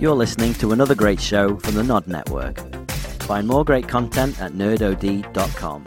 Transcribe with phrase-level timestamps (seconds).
[0.00, 2.56] You're listening to another great show from the Nod Network.
[3.24, 5.86] Find more great content at nerdod.com.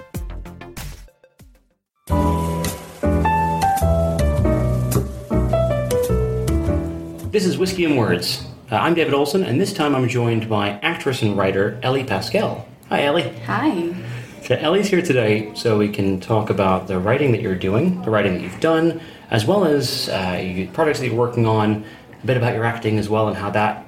[7.31, 8.45] This is Whiskey and Words.
[8.71, 12.67] Uh, I'm David Olson, and this time I'm joined by actress and writer Ellie Pascal.
[12.89, 13.35] Hi, Ellie.
[13.47, 13.95] Hi.
[14.43, 18.11] So Ellie's here today so we can talk about the writing that you're doing, the
[18.11, 19.01] writing that you've done,
[19.31, 21.83] as well as uh, you- projects that you're working on,
[22.21, 23.83] a bit about your acting as well, and how that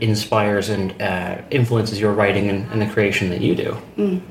[0.00, 4.22] inspires and uh, influences your writing and, and the creation that you do.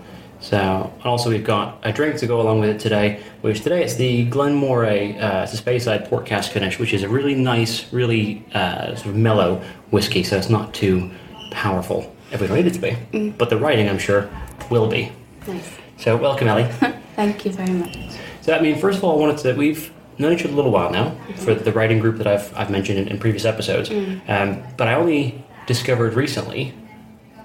[0.44, 3.95] So, also we've got a drink to go along with it today, which today it's
[3.95, 7.91] the Glen Moray, uh, it's a Speyside Port Cask Finish, which is a really nice,
[7.94, 11.09] really uh, sort of mellow whiskey, so it's not too
[11.52, 12.80] powerful if we don't need it to
[13.11, 13.30] be.
[13.38, 14.30] But the writing, I'm sure,
[14.70, 15.13] will be.
[15.47, 15.70] Nice.
[15.97, 16.66] So, welcome, Ellie.
[17.16, 17.97] Thank you very much.
[18.41, 19.53] So, I mean, first of all, I wanted to.
[19.53, 22.70] We've known each other a little while now for the writing group that I've, I've
[22.70, 23.90] mentioned in, in previous episodes.
[24.27, 26.73] Um, but I only discovered recently,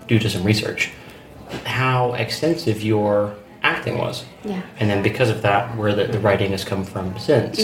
[0.07, 0.91] due to some research,
[1.65, 4.25] how extensive your acting was.
[4.45, 4.63] Yeah.
[4.79, 7.59] And then because of that, where the, the writing has come from since.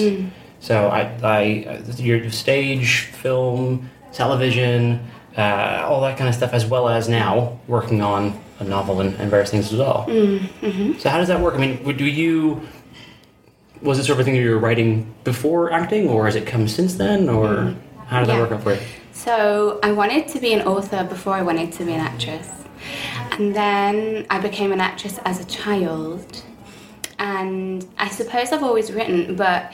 [0.60, 6.88] So, I, I, your stage, film, television, uh, all that kind of stuff, as well
[6.88, 10.06] as now working on a novel and, and various things as well.
[10.98, 11.54] So how does that work?
[11.54, 12.62] I mean, do you
[13.84, 16.46] was it sort of a thing that you were writing before acting, or has it
[16.46, 18.80] come since then, or how did that work out for you?
[19.12, 22.50] So I wanted to be an author before I wanted to be an actress.
[23.32, 26.42] And then I became an actress as a child.
[27.18, 29.72] And I suppose I've always written, but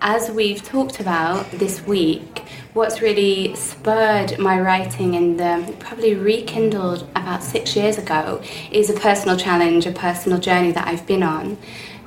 [0.00, 7.02] as we've talked about this week, what's really spurred my writing and um, probably rekindled
[7.14, 11.58] about six years ago is a personal challenge, a personal journey that I've been on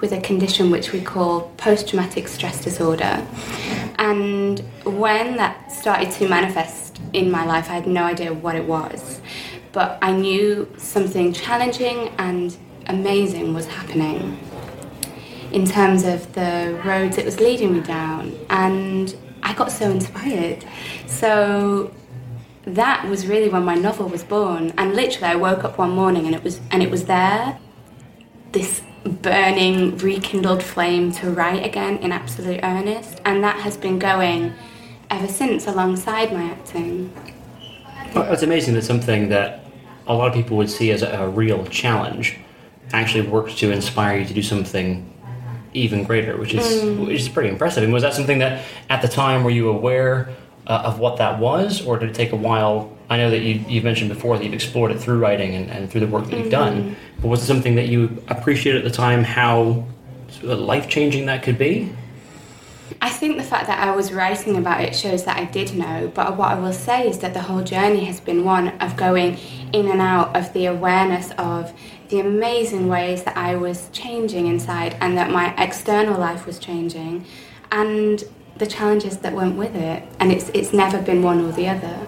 [0.04, 3.26] with a condition which we call post traumatic stress disorder.
[3.98, 8.66] And when that started to manifest in my life, I had no idea what it
[8.66, 9.22] was.
[9.72, 12.54] But I knew something challenging and
[12.88, 14.38] amazing was happening
[15.54, 18.38] in terms of the roads it was leading me down.
[18.50, 20.66] And I got so inspired.
[21.08, 21.96] So
[22.66, 24.74] that was really when my novel was born.
[24.78, 27.58] And literally, I woke up one morning and it was and it was there.
[28.52, 34.54] This burning, rekindled flame to write again in absolute earnest, and that has been going
[35.10, 37.14] ever since alongside my acting.
[38.16, 39.66] Well, it's amazing that something that
[40.08, 42.38] a lot of people would see as a, a real challenge
[42.94, 45.10] actually works to inspire you to do something
[45.74, 47.84] even greater, which is which is pretty impressive.
[47.84, 50.30] And was that something that at the time were you aware
[50.68, 52.96] uh, of what that was, or did it take a while?
[53.14, 55.90] I know that you, you've mentioned before that you've explored it through writing and, and
[55.90, 56.50] through the work that you've mm-hmm.
[56.50, 59.86] done, but was it something that you appreciated at the time how
[60.42, 61.94] life changing that could be?
[63.02, 66.12] I think the fact that I was writing about it shows that I did know,
[66.14, 69.38] but what I will say is that the whole journey has been one of going
[69.72, 71.74] in and out of the awareness of
[72.10, 77.26] the amazing ways that I was changing inside and that my external life was changing
[77.72, 78.24] and
[78.58, 80.04] the challenges that went with it.
[80.20, 82.08] And it's it's never been one or the other.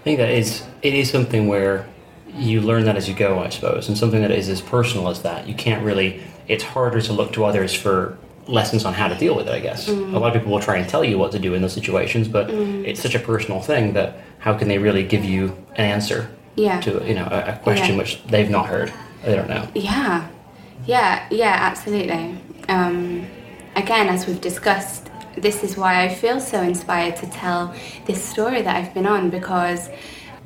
[0.00, 1.86] I think that is it is something where
[2.34, 5.22] you learn that as you go, I suppose, and something that is as personal as
[5.22, 5.46] that.
[5.46, 6.22] You can't really.
[6.48, 8.16] It's harder to look to others for
[8.46, 9.52] lessons on how to deal with it.
[9.52, 11.62] I guess a lot of people will try and tell you what to do in
[11.62, 15.54] those situations, but it's such a personal thing that how can they really give you
[15.76, 16.80] an answer Yeah.
[16.80, 17.98] to you know a, a question Yeah.
[17.98, 18.92] which they've not heard?
[19.24, 19.68] They don't know.
[19.74, 20.26] Yeah,
[20.86, 22.38] yeah, yeah, absolutely.
[22.68, 23.26] Um,
[23.76, 24.99] again, as we've discussed,
[25.36, 27.74] this is why I feel so inspired to tell
[28.06, 29.88] this story that I've been on because,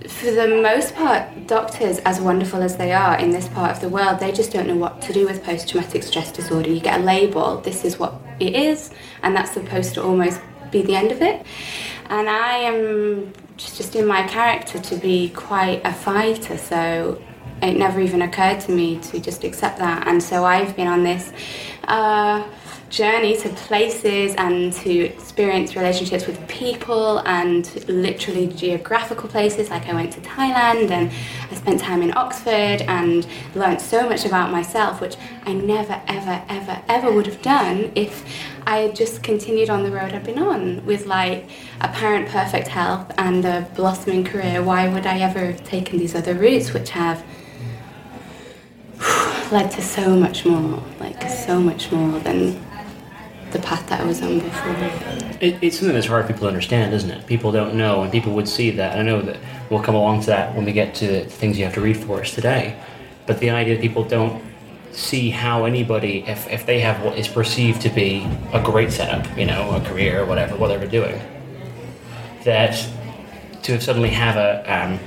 [0.09, 3.89] for the most part, doctors, as wonderful as they are in this part of the
[3.89, 6.71] world, they just don't know what to do with post traumatic stress disorder.
[6.71, 8.91] You get a label, this is what it is,
[9.23, 10.41] and that's supposed to almost
[10.71, 11.45] be the end of it.
[12.11, 17.21] And I am just in my character to be quite a fighter, so
[17.63, 20.07] it never even occurred to me to just accept that.
[20.07, 21.33] And so I've been on this
[21.85, 22.47] uh,
[22.95, 29.69] journey to places and to experience relationships with people and literally geographical places.
[29.69, 31.11] Like I went to Thailand and
[31.51, 33.27] I spent time in Oxford and
[33.57, 38.25] learned so much about myself, which I never, ever, ever, ever would have done if
[38.65, 41.51] I had just continued on the road I've been on with like
[41.81, 44.63] apparent perfect health and a blossoming career.
[44.63, 47.25] Why would I ever have taken these other routes, which have
[49.51, 52.65] led to so much more, like so much more than
[53.55, 54.75] the path that I was on before.
[55.41, 57.27] It, it's something that's hard for people to understand, isn't it?
[57.27, 58.99] People don't know, and people would see that.
[58.99, 59.39] I know that
[59.71, 61.97] we'll come along to that when we get to the things you have to read
[61.97, 62.77] for us today.
[63.27, 64.43] But the idea that people don't
[64.93, 69.25] see how anybody, if, if they have what is perceived to be a great setup,
[69.39, 71.21] you know, a career or whatever, whatever they're doing,
[72.45, 72.87] that
[73.63, 74.99] to suddenly have a um,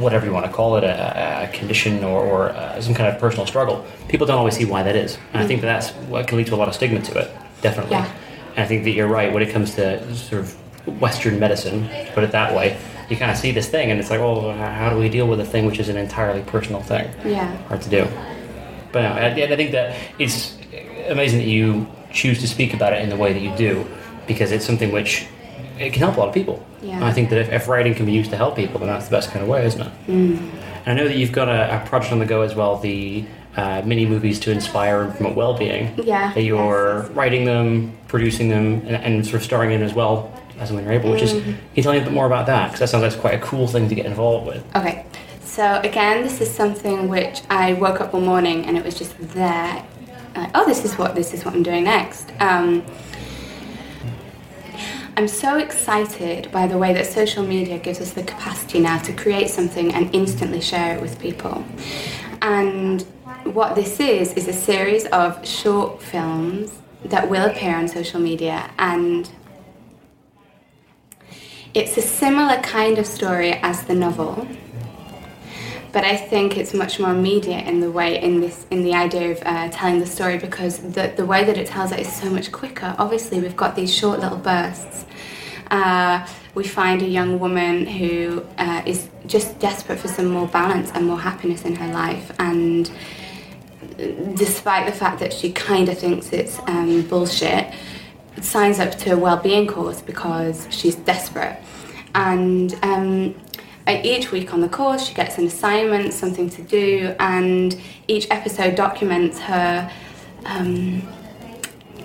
[0.00, 3.20] whatever you want to call it, a, a condition or, or uh, some kind of
[3.20, 5.18] personal struggle, people don't always see why that is.
[5.32, 7.30] And I think that that's what can lead to a lot of stigma to it,
[7.60, 7.92] definitely.
[7.92, 8.12] Yeah.
[8.56, 12.10] And I think that you're right when it comes to sort of Western medicine, to
[12.14, 12.78] put it that way.
[13.08, 15.40] You kind of see this thing, and it's like, well, how do we deal with
[15.40, 17.10] a thing which is an entirely personal thing?
[17.24, 17.56] Yeah.
[17.68, 18.06] Hard to do.
[18.92, 20.56] But no, I, I think that it's
[21.08, 23.86] amazing that you choose to speak about it in the way that you do,
[24.26, 25.26] because it's something which
[25.78, 26.64] it can help a lot of people.
[26.82, 26.96] Yeah.
[26.96, 29.06] And I think that if, if writing can be used to help people, then that's
[29.06, 29.92] the best kind of way, isn't it?
[30.06, 30.38] Mm.
[30.84, 33.24] And I know that you've got a, a project on the go as well, the
[33.56, 35.94] uh, mini movies to inspire and promote well-being.
[36.04, 39.94] Yeah, That you're yes, writing them, producing them, and, and sort of starring in as
[39.94, 41.10] well as when you're able.
[41.10, 41.50] Which is, Mm-hmm.
[41.52, 42.66] can you tell me a bit more about that?
[42.66, 44.76] Because that sounds like quite a cool thing to get involved with.
[44.76, 45.04] Okay,
[45.42, 49.14] so again, this is something which I woke up one morning and it was just
[49.34, 49.84] there.
[50.36, 52.30] Like, oh, this is what this is what I'm doing next.
[52.38, 52.84] Um,
[55.16, 59.12] I'm so excited by the way that social media gives us the capacity now to
[59.12, 61.64] create something and instantly share it with people.
[62.40, 63.04] And
[63.44, 66.72] what this is is a series of short films
[67.04, 69.30] that will appear on social media and
[71.74, 74.48] it's a similar kind of story as the novel,
[75.92, 79.32] but I think it's much more immediate in the way in this in the idea
[79.32, 82.30] of uh, telling the story because the the way that it tells it is so
[82.30, 82.96] much quicker.
[82.98, 85.04] Obviously, we've got these short little bursts.
[85.70, 90.90] Uh, we find a young woman who uh, is just desperate for some more balance
[90.94, 92.90] and more happiness in her life, and
[94.34, 97.72] despite the fact that she kind of thinks it's um, bullshit,
[98.40, 101.58] signs up to a well-being course because she's desperate.
[102.14, 103.34] And um,
[103.88, 108.76] each week on the course, she gets an assignment, something to do, and each episode
[108.76, 109.90] documents her
[110.46, 111.02] um,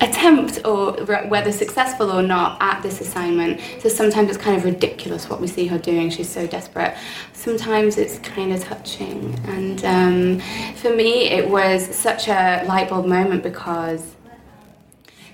[0.01, 0.93] attempt, or
[1.27, 3.59] whether successful or not, at this assignment.
[3.79, 6.09] So sometimes it's kind of ridiculous what we see her doing.
[6.09, 6.95] She's so desperate.
[7.33, 9.39] Sometimes it's kind of touching.
[9.47, 10.39] And um,
[10.75, 14.15] for me, it was such a light bulb moment because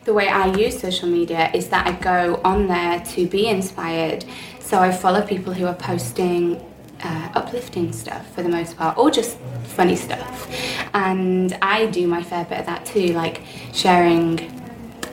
[0.05, 4.25] the way I use social media is that I go on there to be inspired.
[4.59, 6.63] So I follow people who are posting
[7.01, 10.49] uh, uplifting stuff for the most part, or just funny stuff.
[10.93, 13.41] And I do my fair bit of that too, like
[13.73, 14.39] sharing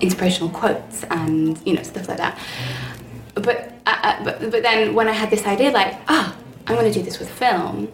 [0.00, 2.38] inspirational quotes and you know stuff like that.
[3.34, 6.36] But uh, uh, but but then when I had this idea, like ah,
[6.66, 7.88] I'm going to do this with film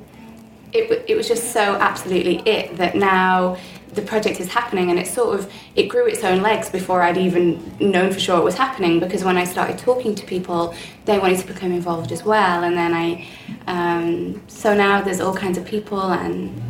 [0.73, 3.56] it, it was just so absolutely it that now
[3.93, 7.19] the project is happening and it sort of it grew its own legs before I'd
[7.19, 10.75] even known for sure it was happening because when I started talking to people
[11.05, 13.26] they wanted to become involved as well and then I
[13.67, 16.62] um, so now there's all kinds of people and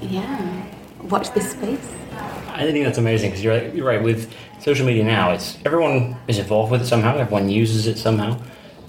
[0.00, 0.66] yeah
[1.02, 1.94] watch this space
[2.58, 4.02] I think that's amazing because you're right, you're right.
[4.02, 7.16] With social media now, it's everyone is involved with it somehow.
[7.16, 8.40] Everyone uses it somehow,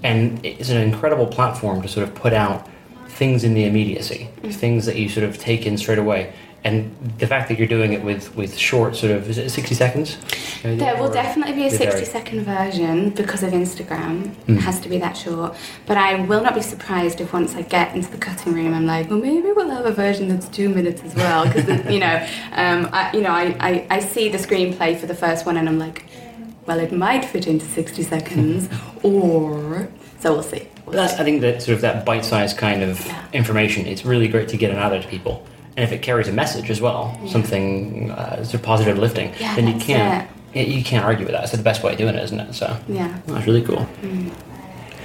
[0.02, 2.68] and it's an incredible platform to sort of put out
[3.06, 4.52] things in the immediacy, mm.
[4.52, 6.32] things that you sort of take in straight away.
[6.62, 9.74] And the fact that you're doing it with with short sort of is it sixty
[9.74, 10.18] seconds?
[10.62, 11.90] There will definitely be a They vary.
[11.92, 14.34] 60 second version because of Instagram.
[14.44, 14.58] Hmm.
[14.58, 15.56] It has to be that short.
[15.86, 18.84] But I will not be surprised if once I get into the cutting room, I'm
[18.84, 21.46] like, well, maybe we'll have a version that's two minutes as well.
[21.46, 22.16] Because, you know,
[22.52, 25.66] um, I, you know I, I, I see the screenplay for the first one and
[25.66, 26.04] I'm like,
[26.66, 28.68] well, it might fit into 60 seconds.
[29.02, 30.68] or, so we'll see.
[30.84, 33.24] But that's, I think that sort of that bite-sized kind of Yeah.
[33.32, 33.86] information.
[33.86, 35.46] It's really great to get it out there to people,
[35.80, 39.56] and if it carries a message as well, something uh, sort of positive, lifting, Yeah,
[39.56, 41.44] then you can't y- you can't argue with that.
[41.44, 42.52] It's the best way of doing it, isn't it?
[42.52, 43.18] So Yeah.
[43.26, 43.86] that's really cool.
[44.02, 44.30] Mm.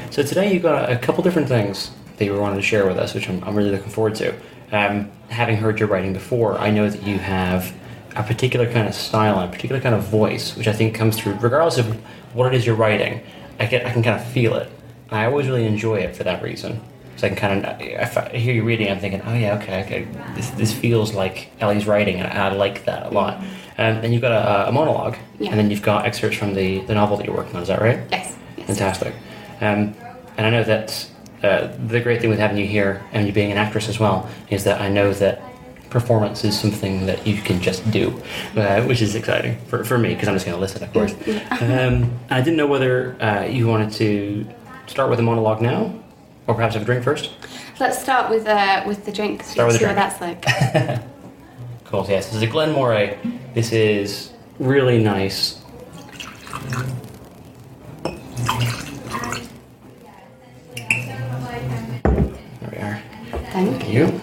[0.09, 3.13] So today you've got a, couple different things that you wanted to share with us,
[3.13, 4.33] which I'm, I'm really looking forward to.
[4.73, 7.73] Um, having heard your writing before, I know that you have
[8.17, 11.17] a particular kind of style and a particular kind of voice, which I think comes
[11.17, 11.87] through regardless of
[12.33, 13.21] what it is you're writing.
[13.61, 14.69] I can I can kind of feel it.
[15.09, 16.81] I always really enjoy it for that reason.
[17.17, 19.83] So I can kind of, if I hear you reading, I'm thinking, oh yeah, okay,
[19.83, 23.41] okay, this, this feels like Ellie's writing, and I like that a lot.
[23.77, 25.51] And then you've got a, a monologue, Yeah.
[25.51, 27.61] and then you've got excerpts from the, the novel that you're working on.
[27.61, 27.99] Is that right?
[28.11, 28.35] Yes.
[28.57, 28.67] yes.
[28.67, 29.13] Fantastic.
[29.61, 29.95] Um,
[30.37, 31.09] and I know that
[31.43, 34.29] uh, the great thing with having you here and you being an actress as well
[34.49, 35.41] is that I know that
[35.89, 38.21] performance is something that you can just do,
[38.57, 41.13] uh, which is exciting for, for me because I'm just going to listen, of course.
[41.61, 44.45] um, I didn't know whether uh, you wanted to
[44.87, 45.93] start with a monologue now
[46.47, 47.31] or perhaps have a drink first.
[47.79, 49.43] Let's start with, uh, with the drink.
[49.43, 51.05] Start with see the what that's like.
[51.85, 52.03] Cool.
[52.03, 53.17] So yes, this is a Glen Moray.
[53.53, 55.61] This is really nice.
[58.03, 58.15] There
[62.71, 63.01] we are.
[63.51, 64.21] Thank Thank you.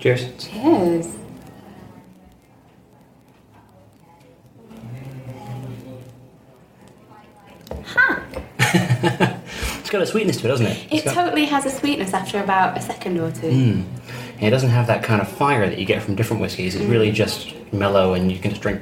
[0.00, 0.26] Cheers.
[0.38, 1.06] Cheers.
[7.84, 9.36] Huh.
[9.90, 10.78] It's got a sweetness to it, doesn't it?
[10.84, 13.48] It It's got- totally has a sweetness after about a second or two.
[13.48, 13.82] Mm.
[14.36, 16.76] And it doesn't have that kind of fire that you get from different whiskies.
[16.76, 18.80] It's really just mellow, and you can just drink,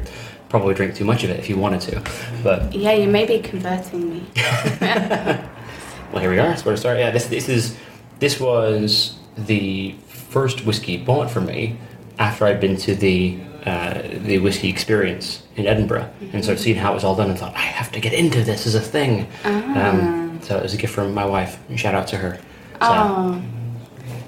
[0.51, 2.03] probably drink too much of it if you wanted to.
[2.45, 4.27] But Yeah, you may be converting me.
[4.83, 6.49] well, here we are.
[6.49, 6.99] That's where to start.
[6.99, 7.75] Yeah, this this is
[8.19, 11.79] this was the first whiskey bought for me
[12.19, 16.77] after I'd been to the uh, the whiskey experience in Edinburgh, and so I'd seen
[16.77, 18.81] how it was all done, and thought I have to get into this as a
[18.81, 19.27] thing.
[19.45, 21.59] Um, so it was a gift from my wife.
[21.77, 22.37] Shout out to her.
[22.37, 23.43] So, Oh,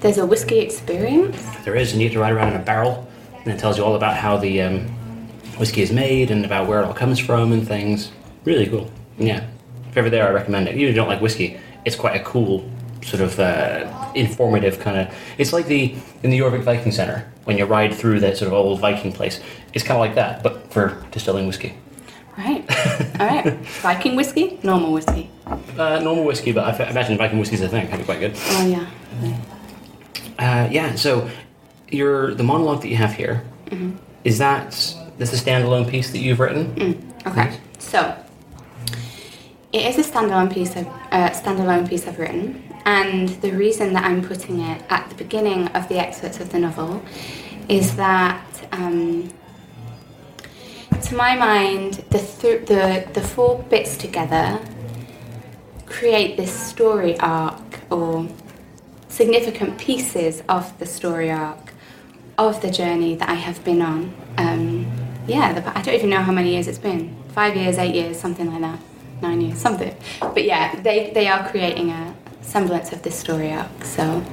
[0.01, 1.41] there's a whiskey experience.
[1.63, 3.07] There is, and you get to ride around in a barrel,
[3.43, 4.87] and it tells you all about how the um,
[5.57, 8.11] whiskey is made and about where it all comes from and things.
[8.45, 8.89] Really cool.
[9.17, 9.45] Yeah.
[9.89, 10.71] If you're ever there, I recommend it.
[10.75, 12.69] Even if you don't like whiskey, it's quite a cool,
[13.03, 15.13] sort of uh, informative kind of.
[15.37, 18.53] It's like the in the Jorvik Viking Center when you ride through that sort of
[18.53, 19.39] old Viking place.
[19.73, 21.75] It's kind of like that, but for distilling whiskey.
[22.37, 22.63] Right.
[23.19, 23.53] All right.
[23.81, 25.29] Viking whiskey, normal whiskey.
[25.77, 27.85] Uh, normal whiskey, but I f- imagine Viking whiskey's a thing.
[27.85, 28.33] That'd be quite good.
[28.35, 29.37] Oh yeah.
[30.39, 30.95] Uh, yeah.
[30.95, 31.29] So,
[31.89, 33.43] your the monologue that you have here
[34.23, 34.71] is that
[35.17, 37.13] this a standalone piece that you've written?
[37.27, 37.57] Okay.
[37.79, 38.15] So
[39.73, 44.05] it is a standalone piece of uh, standalone piece I've written, and the reason that
[44.05, 47.03] I'm putting it at the beginning of the excerpts of the novel
[47.67, 48.45] is that.
[48.71, 49.31] Um,
[51.03, 54.59] to my mind, the, th- the the four bits together
[55.85, 58.27] create this story arc or
[59.07, 61.73] significant pieces of the story arc
[62.37, 64.13] of the journey that I have been on.
[64.37, 64.91] Um,
[65.27, 67.15] yeah, the, I don't even know how many years it's been.
[67.35, 68.79] Five years, eight years, something like that.
[69.21, 69.95] Nine years, something.
[70.19, 73.83] But yeah, they, they are creating a semblance of this story arc.
[73.83, 74.23] So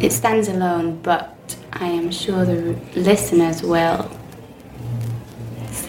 [0.00, 4.10] it stands alone, but I am sure the listeners will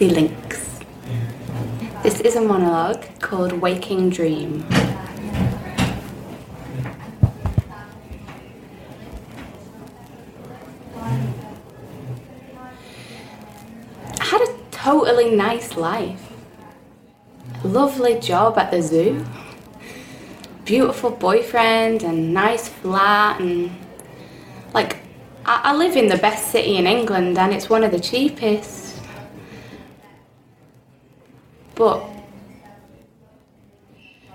[0.08, 0.80] links.
[2.02, 4.66] This is a monologue called Waking Dream.
[14.18, 16.32] I had a totally nice life.
[17.62, 19.24] Lovely job at the zoo.
[20.64, 23.70] Beautiful boyfriend and nice flat and
[24.74, 24.96] like
[25.44, 28.91] I live in the best city in England and it's one of the cheapest.
[31.74, 32.00] But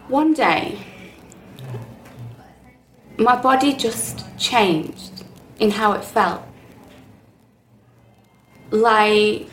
[0.08, 0.80] one day
[3.18, 5.24] my body just changed
[5.60, 6.44] in how it felt
[8.70, 9.50] like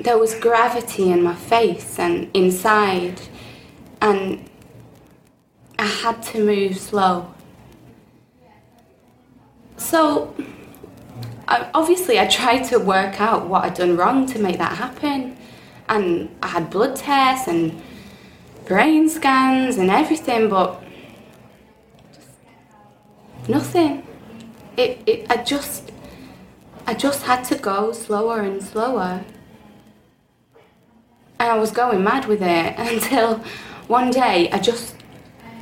[0.00, 3.20] there was gravity in my face and inside,
[4.00, 4.48] and
[5.78, 7.32] I had to move slow.
[9.76, 10.34] So,
[11.48, 15.37] obviously, I tried to work out what I'd done wrong to make that happen,
[15.88, 17.80] and I had blood tests and
[18.66, 20.82] brain scans and everything, but
[23.48, 24.06] nothing.
[24.76, 25.88] It, it, I just
[26.88, 29.22] I just had to go slower and slower.
[31.38, 33.42] And I was going mad with it until
[33.88, 34.94] one day I just,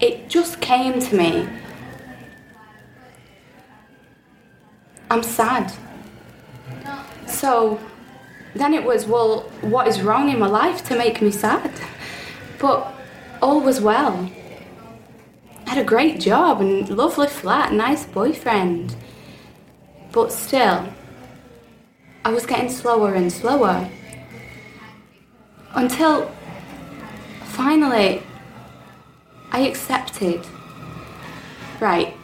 [0.01, 1.49] it just came to me.
[5.11, 5.73] I'm sad.
[7.27, 7.81] So
[8.59, 11.71] then it was, well, what is wrong in my life to make me sad?
[12.59, 12.93] But
[13.43, 14.31] all was well.
[15.67, 18.97] I had a great job and lovely flat, nice boyfriend.
[20.13, 20.89] But still,
[22.25, 23.89] I was getting slower and slower
[25.75, 26.31] until
[27.45, 28.23] finally
[29.53, 30.47] I accepted
[31.81, 32.15] right,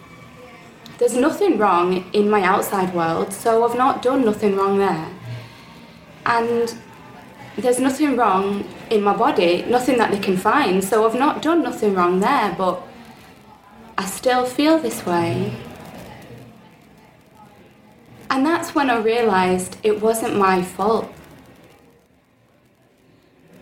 [0.98, 5.08] there's nothing wrong in my outside world, so I've not done nothing wrong there.
[6.24, 6.74] And
[7.56, 11.62] there's nothing wrong in my body, nothing that they can find, so I've not done
[11.62, 12.82] nothing wrong there, but
[13.98, 15.54] I still feel this way.
[18.30, 21.12] And that's when I realised it wasn't my fault.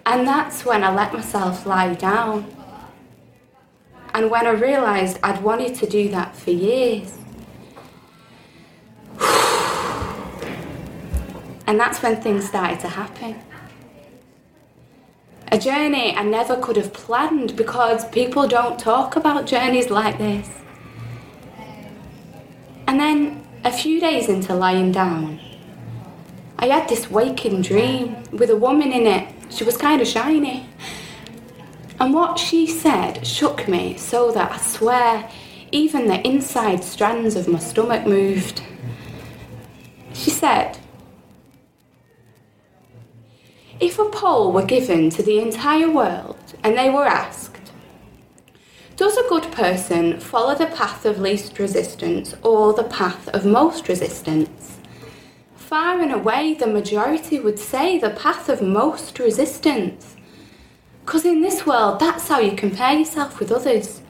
[0.07, 2.47] And that's when I let myself lie down.
[4.15, 7.20] And when I realised I'd wanted to do that for years.
[11.71, 13.37] And that's when things started to happen.
[15.53, 20.49] A journey I never could have planned because people don't talk about journeys like this.
[22.89, 25.39] And then a few days into lying down,
[26.59, 29.33] I had this waking dream with a woman in it.
[29.49, 30.67] She was kind of shiny.
[32.01, 35.31] And what she said shook me so that I swear
[35.71, 38.61] even the inside strands of my stomach moved.
[40.13, 40.80] She said,
[43.81, 47.73] If a poll were given to the entire world and they were asked,
[48.99, 53.89] Does a good person follow the path of least resistance or the path of most
[53.89, 54.79] resistance?
[55.57, 60.15] Far and away, the majority would say the path of most resistance.
[61.07, 64.03] Because in this world, that's how you compare yourself with others.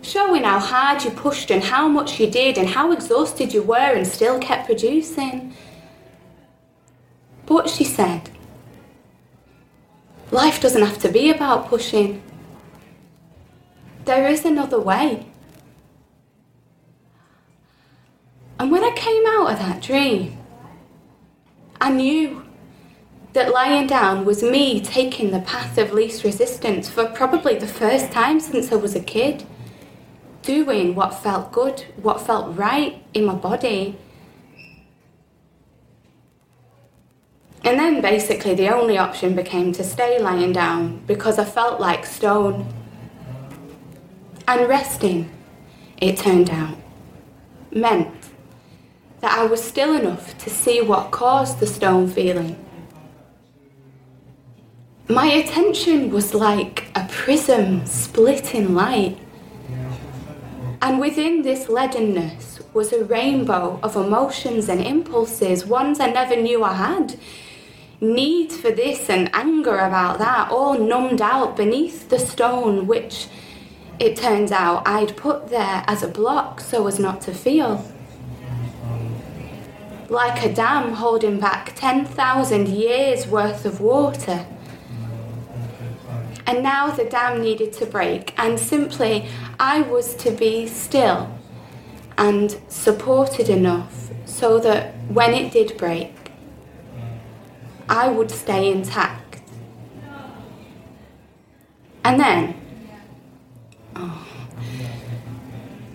[0.00, 3.94] Showing how hard you pushed and how much you did and how exhausted you were
[3.94, 5.52] and still kept producing.
[7.44, 8.30] But she said,
[10.30, 12.22] life doesn't have to be about pushing.
[14.04, 15.26] There is another way.
[18.58, 20.38] And when I came out of that dream,
[21.80, 22.42] I knew
[23.34, 28.10] that lying down was me taking the path of least resistance for probably the first
[28.10, 29.44] time since I was a kid.
[30.40, 33.98] Doing what felt good, what felt right in my body.
[37.64, 42.06] And then basically the only option became to stay lying down because I felt like
[42.06, 42.66] stone.
[44.48, 45.30] And resting,
[45.98, 46.76] it turned out,
[47.72, 48.14] meant
[49.20, 52.56] that I was still enough to see what caused the stone feeling.
[55.08, 59.18] My attention was like a prism split in light.
[60.82, 66.62] And within this leadenness was a rainbow of emotions and impulses, ones I never knew
[66.62, 67.18] I had.
[68.00, 73.28] Need for this and anger about that, all numbed out beneath the stone, which
[73.98, 77.90] it turns out I'd put there as a block so as not to feel.
[80.10, 84.46] Like a dam holding back 10,000 years worth of water.
[86.46, 89.26] And now the dam needed to break, and simply
[89.58, 91.34] I was to be still
[92.18, 96.15] and supported enough so that when it did break,
[97.88, 99.42] I would stay intact.
[102.04, 102.60] And then,
[103.94, 104.26] oh,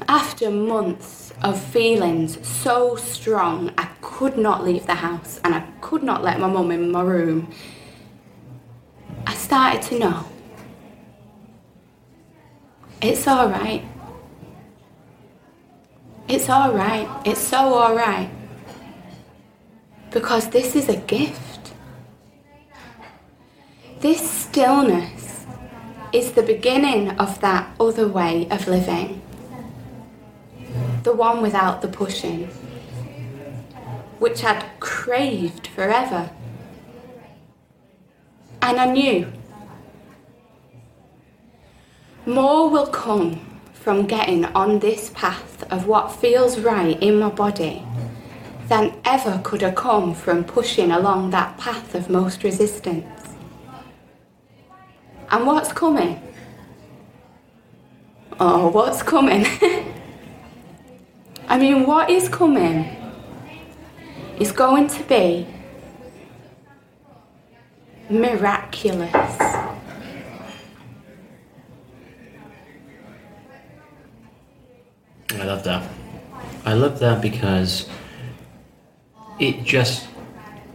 [0.07, 6.03] after months of feelings so strong, I could not leave the house and I could
[6.03, 7.50] not let my mum in my room,
[9.25, 10.25] I started to know
[13.01, 13.83] it's all right.
[16.27, 17.09] It's all right.
[17.25, 18.29] It's so all right.
[20.11, 21.50] Because this is a gift.
[24.01, 25.46] This stillness
[26.11, 29.22] is the beginning of that other way of living.
[31.03, 32.48] The one without the pushing,
[34.18, 36.31] which I'd craved forever.
[38.64, 39.31] And I knew
[42.25, 47.83] more will come from getting on this path of what feels right in my body
[48.68, 53.21] than ever could have come from pushing along that path of most resistance.
[55.31, 56.22] And what's coming?
[58.37, 59.46] Oh, what's coming?
[61.48, 62.85] I mean, what is coming
[64.39, 65.48] is going to be
[68.09, 69.13] miraculous.
[75.33, 75.89] I love that.
[76.65, 77.87] I love that because
[79.39, 80.09] it just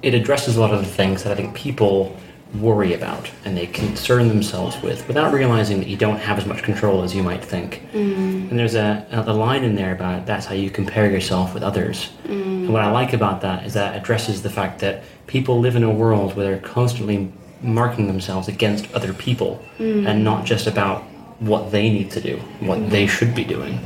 [0.02, 2.16] it addresses a lot of the things that I think people
[2.54, 6.62] worry about and they concern themselves with without realizing that you don't have as much
[6.62, 7.82] control as you might think.
[7.92, 8.50] Mm.
[8.50, 12.10] And there's a, a line in there about that's how you compare yourself with others.
[12.24, 12.42] Mm.
[12.66, 15.82] And what I like about that is that addresses the fact that people live in
[15.82, 17.32] a world where they're constantly
[17.62, 20.08] marking themselves against other people Mm.
[20.08, 21.02] and not just about
[21.40, 23.78] what they need to do, what they should be doing.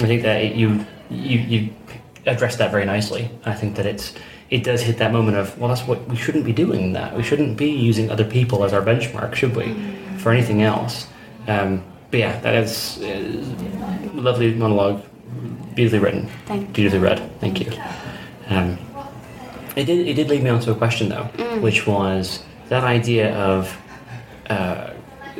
[0.00, 1.74] I think that it, you you you
[2.26, 3.30] address that very nicely.
[3.44, 4.14] I think that it's
[4.50, 6.92] it does hit that moment of well, that's what we shouldn't be doing.
[6.92, 9.74] That we shouldn't be using other people as our benchmark, should we,
[10.18, 11.06] for anything else?
[11.46, 15.02] Um, but yeah, that is uh, lovely monologue,
[15.74, 16.74] beautifully written, Thank you.
[16.74, 17.40] beautifully read.
[17.40, 17.72] Thank you.
[18.48, 18.76] Um,
[19.76, 21.24] it did it did lead me onto a question though,
[21.60, 23.76] which was that idea of.
[24.48, 24.89] Uh,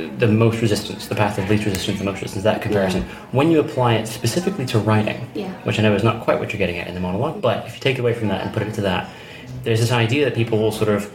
[0.08, 3.02] the most resistance, the path of least resistance, the most resistance, that comparison.
[3.32, 5.52] When you apply it specifically to writing, Yeah.
[5.64, 7.74] which I know is not quite what you're getting at in the monologue, but if
[7.74, 9.08] you take it away from that and put it into that,
[9.64, 11.12] there's this idea that people will sort of,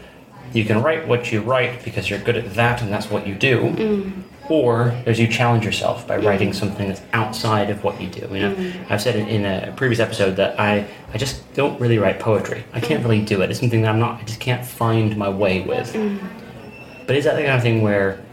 [0.53, 3.35] you can write what you write because you're good at that and that's what you
[3.35, 4.23] do, mm.
[4.49, 8.27] or there's you challenge yourself by writing something that's outside of what you do.
[8.31, 8.91] You know, mm.
[8.91, 12.63] I've said in, in a previous episode that I, I just don't really write poetry.
[12.73, 13.49] I can't really do it.
[13.49, 15.93] It's something that I'm not, I just can't find my way with.
[15.93, 16.19] Mm.
[17.07, 18.24] But is that the kind of thing where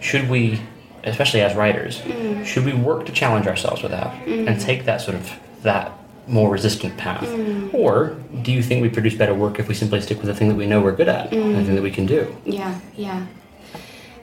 [0.00, 0.60] should we,
[1.04, 2.44] especially as writers, mm.
[2.44, 4.48] should we work to challenge ourselves with that mm.
[4.48, 5.32] and take that sort of
[5.62, 5.92] that
[6.26, 7.72] more resistant path, mm.
[7.74, 10.48] or do you think we produce better work if we simply stick with the thing
[10.48, 12.34] that we know we're good at and the thing that we can do?
[12.44, 13.26] Yeah, yeah.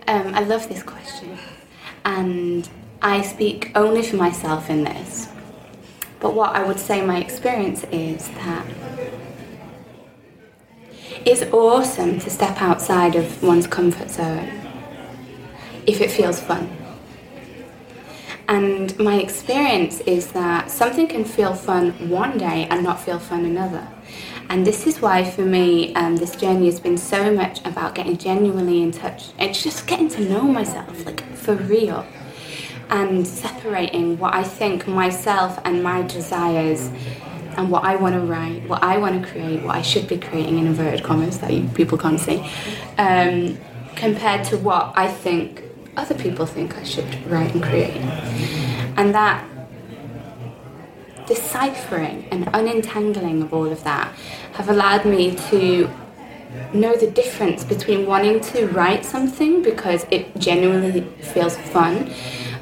[0.07, 1.37] Um, I love this question.
[2.05, 2.67] And
[3.01, 5.29] I speak only for myself in this.
[6.19, 8.65] But what I would say my experience is that
[11.25, 14.66] it's awesome to step outside of one's comfort zone
[15.87, 16.69] if it feels fun.
[18.49, 23.43] And my experience is that something can feel fun one day and not feel fun
[23.45, 23.87] another.
[24.49, 28.17] And this is why, for me, um, this journey has been so much about getting
[28.17, 29.31] genuinely in touch.
[29.37, 32.05] It's just getting to know myself, like for real,
[32.89, 36.89] and separating what I think myself and my desires
[37.57, 40.17] and what I want to write, what I want to create, what I should be
[40.17, 42.49] creating in inverted commas that you, people can't see,
[42.97, 43.57] um,
[43.95, 45.66] compared to what I think
[45.97, 47.97] other people think I should write and create.
[48.95, 49.45] And that
[51.25, 54.15] deciphering and unentangling of all of that
[54.53, 55.89] have allowed me to
[56.73, 62.09] know the difference between wanting to write something because it genuinely feels fun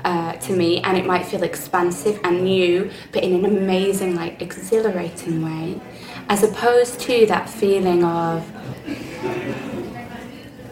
[0.04, 4.42] uh, to me and it might feel expansive and new but in an amazing like
[4.42, 5.80] exhilarating way
[6.30, 8.44] as opposed to that feeling of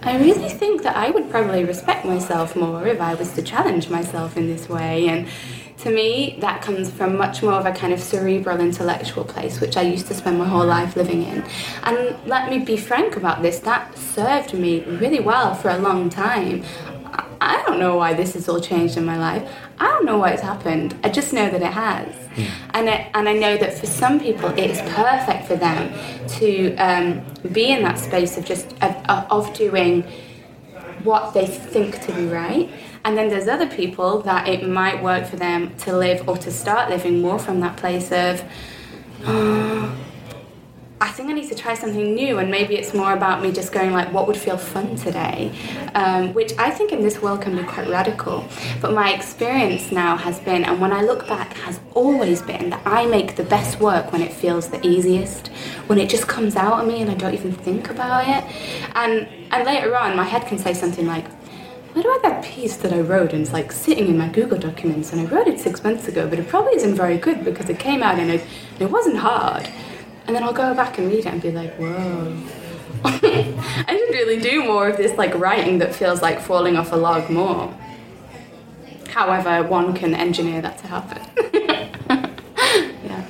[0.05, 3.89] I really think that I would probably respect myself more if I was to challenge
[3.89, 5.07] myself in this way.
[5.07, 5.29] And
[5.77, 9.77] to me, that comes from much more of a kind of cerebral intellectual place, which
[9.77, 11.45] I used to spend my whole life living in.
[11.83, 16.09] And let me be frank about this, that served me really well for a long
[16.09, 16.65] time.
[17.39, 19.49] I don't know why this has all changed in my life.
[19.79, 20.95] I don't know why it's happened.
[21.03, 22.07] I just know that it has.
[22.35, 22.49] Mm.
[22.73, 25.93] And, it, and I know that for some people, it is perfect for them
[26.39, 28.95] to um, be in that space of just of,
[29.31, 30.03] of doing
[31.03, 32.69] what they think to be right.
[33.05, 36.51] And then there's other people that it might work for them to live or to
[36.51, 38.43] start living more from that place of,
[39.25, 39.95] oh,
[41.03, 43.73] I think I need to try something new, and maybe it's more about me just
[43.73, 45.51] going like, what would feel fun today,
[45.95, 48.45] um, which I think in this world can be quite radical.
[48.79, 52.87] But my experience now has been, and when I look back, has always been that
[52.87, 55.49] I make the best work when it feels the easiest,
[55.87, 58.45] when it just comes out of me and I don't even think about it.
[58.95, 61.27] And and later on, my head can say something like,
[61.91, 65.11] what about that piece that I wrote and it's like sitting in my Google documents
[65.11, 67.77] and I wrote it six months ago, but it probably isn't very good because it
[67.77, 68.41] came out and it,
[68.79, 69.69] it wasn't hard.
[70.25, 72.37] And then I'll go back and read it and be like, whoa.
[73.05, 76.95] I should really do more of this like writing that feels like falling off a
[76.95, 77.73] log more.
[79.09, 81.21] However, one can engineer that to happen.
[83.03, 83.25] yeah.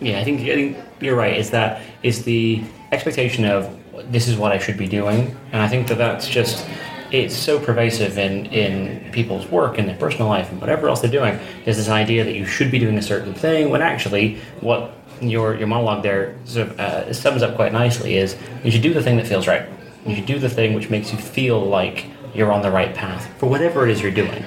[0.00, 1.36] Yeah, I think, I think you're right.
[1.36, 3.76] Is that is the expectation of
[4.10, 6.66] this is what I should be doing, and I think that that's just
[7.12, 11.10] it's so pervasive in in people's work and their personal life and whatever else they're
[11.10, 11.38] doing.
[11.66, 15.56] Is this idea that you should be doing a certain thing when actually what your
[15.56, 19.02] your monologue there sort of uh, sums up quite nicely is you should do the
[19.02, 19.68] thing that feels right.
[20.06, 23.26] You should do the thing which makes you feel like you're on the right path
[23.38, 24.44] for whatever it is you're doing.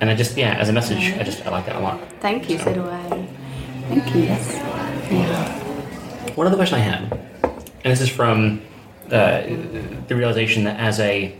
[0.00, 2.00] And I just yeah, as a message, I just I like that a lot.
[2.20, 3.28] Thank you, so, so do I.
[3.88, 4.22] Thank you.
[4.22, 4.54] Yes.
[5.10, 5.60] Yeah.
[6.34, 8.62] One other question I had, and this is from
[9.06, 9.42] uh,
[10.08, 11.36] the realization that as a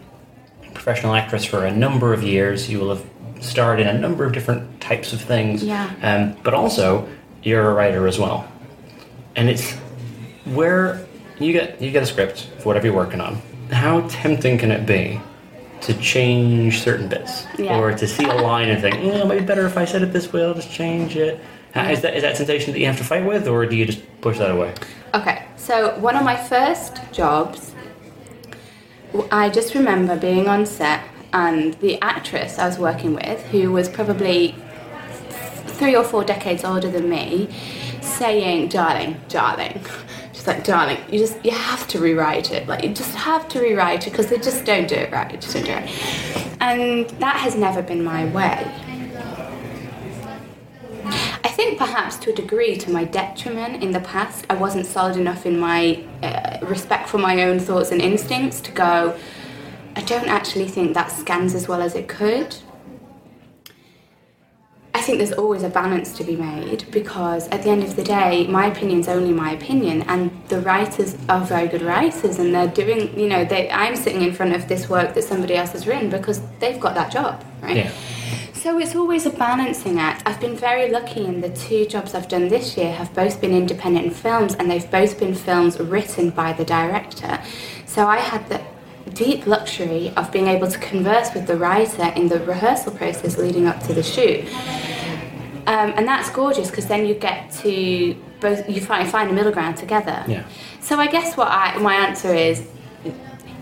[0.72, 3.04] professional actress for a number of years, you will have
[3.40, 5.62] starred in a number of different types of things.
[5.62, 5.90] Yeah.
[6.02, 7.08] Um, but also,
[7.44, 8.50] you're a writer as well,
[9.36, 9.72] and it's
[10.46, 11.06] where
[11.38, 13.40] you get you get a script for whatever you're working on.
[13.70, 15.20] How tempting can it be
[15.82, 17.78] to change certain bits, yeah.
[17.78, 20.12] or to see a line and think, mm, "Yeah, maybe better if I said it
[20.12, 20.44] this way.
[20.44, 21.40] I'll just change it."
[21.76, 24.00] Is that is that sensation that you have to fight with, or do you just
[24.20, 24.72] push that away?
[25.12, 27.74] Okay, so one of my first jobs,
[29.30, 31.00] I just remember being on set
[31.32, 34.54] and the actress I was working with, who was probably
[35.74, 37.48] three or four decades older than me
[38.00, 39.84] saying, darling, darling.
[40.32, 42.66] She's like, darling, you just, you have to rewrite it.
[42.68, 45.30] Like, you just have to rewrite it because they just don't do it right.
[45.30, 45.90] They just don't do it.
[46.60, 48.70] And that has never been my way.
[51.06, 55.16] I think perhaps to a degree, to my detriment in the past, I wasn't solid
[55.16, 59.16] enough in my uh, respect for my own thoughts and instincts to go,
[59.96, 62.56] I don't actually think that scans as well as it could.
[64.94, 68.04] I think there's always a balance to be made because at the end of the
[68.04, 72.54] day, my opinion is only my opinion, and the writers are very good writers, and
[72.54, 75.72] they're doing, you know, they, I'm sitting in front of this work that somebody else
[75.72, 77.76] has written because they've got that job, right?
[77.76, 77.92] Yeah.
[78.52, 80.22] So it's always a balancing act.
[80.26, 83.52] I've been very lucky in the two jobs I've done this year have both been
[83.52, 87.42] independent films, and they've both been films written by the director.
[87.84, 88.62] So I had the
[89.14, 93.66] deep luxury of being able to converse with the writer in the rehearsal process leading
[93.66, 94.44] up to the shoot.
[95.66, 99.52] Um, and that's gorgeous because then you get to both you find find a middle
[99.52, 100.22] ground together.
[100.28, 100.44] Yeah.
[100.80, 102.66] So I guess what I my answer is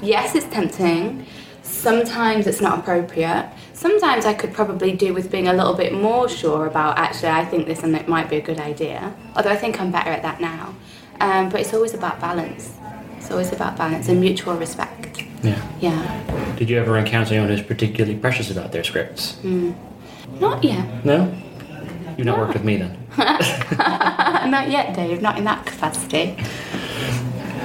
[0.02, 1.26] yes, it's tempting.
[1.62, 3.48] sometimes it's not appropriate.
[3.72, 7.44] Sometimes I could probably do with being a little bit more sure about actually I
[7.44, 9.14] think this and it might be a good idea.
[9.36, 10.74] Although I think I'm better at that now.
[11.20, 12.72] Um, but it's always about balance.
[13.18, 15.22] It's always about balance and mutual respect.
[15.42, 15.72] Yeah.
[15.81, 16.55] Yeah.
[16.57, 19.35] Did you ever encounter anyone who's particularly precious about their scripts?
[19.37, 19.72] Hmm.
[20.40, 21.05] Not yet.
[21.05, 21.33] No?
[22.16, 22.98] You've not worked with me then.
[23.18, 25.20] not yet, Dave.
[25.22, 26.37] Not in that capacity.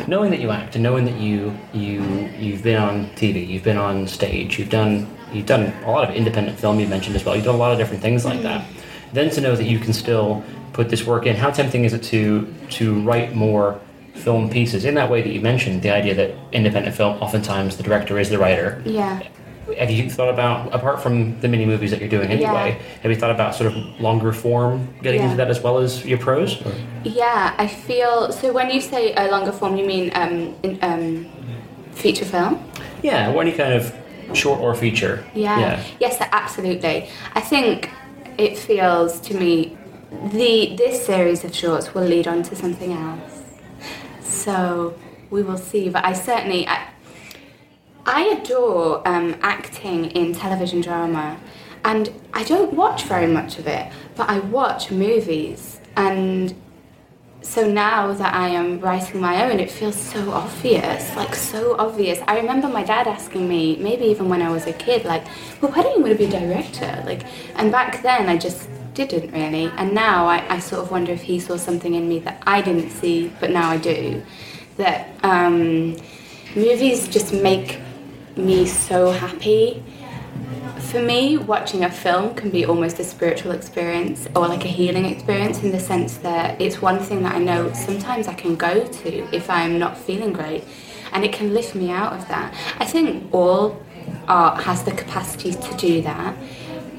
[0.08, 2.02] knowing that you act and knowing that you you
[2.40, 6.16] you've been on TV, you've been on stage, you've done you've done a lot of
[6.16, 7.36] independent film you mentioned as well.
[7.36, 8.44] You've done a lot of different things like hmm.
[8.44, 8.66] that.
[9.14, 12.04] Then to know that you can still put this work in, how tempting is it
[12.04, 13.80] to to write more
[14.18, 15.82] film pieces in that way that you mentioned?
[15.82, 18.82] The idea that independent film, oftentimes the director is the writer.
[18.86, 19.22] Yeah.
[19.78, 22.78] Have you thought about apart from the mini movies that you're doing anyway?
[22.80, 23.00] Yeah.
[23.02, 25.26] Have you thought about sort of longer form getting Yeah.
[25.26, 26.62] into that as well as your prose?
[26.66, 26.72] Or-
[27.04, 28.54] Yeah, I feel so.
[28.54, 31.26] When you say a longer form, you mean um, in, um,
[31.92, 32.60] feature film?
[33.04, 33.94] Yeah, or any kind of
[34.34, 35.26] short or feature.
[35.36, 35.82] Yeah.
[36.00, 37.10] Yes, absolutely.
[37.36, 37.90] I think
[38.38, 39.78] it feels to me
[40.32, 43.37] the this series of shorts will lead on to something else.
[44.48, 44.98] So
[45.30, 45.90] we will see.
[45.90, 46.88] But I certainly I,
[48.06, 51.38] I adore um, acting in television drama,
[51.84, 56.56] and I don't watch very much of it, but I watch movies and
[57.42, 62.20] so now that I am writing my own, it feels so obvious, like so obvious.
[62.28, 65.26] I remember my dad asking me, maybe even when I was a kid, like,
[65.62, 67.04] well, why don't you want to be a director?
[67.06, 67.24] Like,
[67.56, 68.70] and back then I just
[69.06, 69.72] didn't really.
[69.78, 72.62] And now I, I sort of wonder if he saw something in me that I
[72.62, 74.24] didn't see, but now I do.
[74.78, 75.98] That um,
[76.56, 77.80] movies just make
[78.36, 79.84] me so happy
[80.88, 85.04] for me, watching a film can be almost a spiritual experience or like a healing
[85.04, 88.88] experience in the sense that it's one thing that I know sometimes I can go
[88.88, 90.64] to if I'm not feeling great
[91.12, 92.54] and it can lift me out of that.
[92.80, 93.84] I think all
[94.30, 96.38] art has the capacity to do that.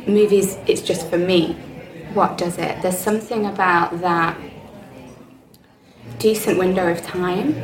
[0.06, 1.56] Movies, it's just for me.
[2.18, 2.82] What does it?
[2.82, 4.36] There's something about that
[6.18, 7.54] decent window of time.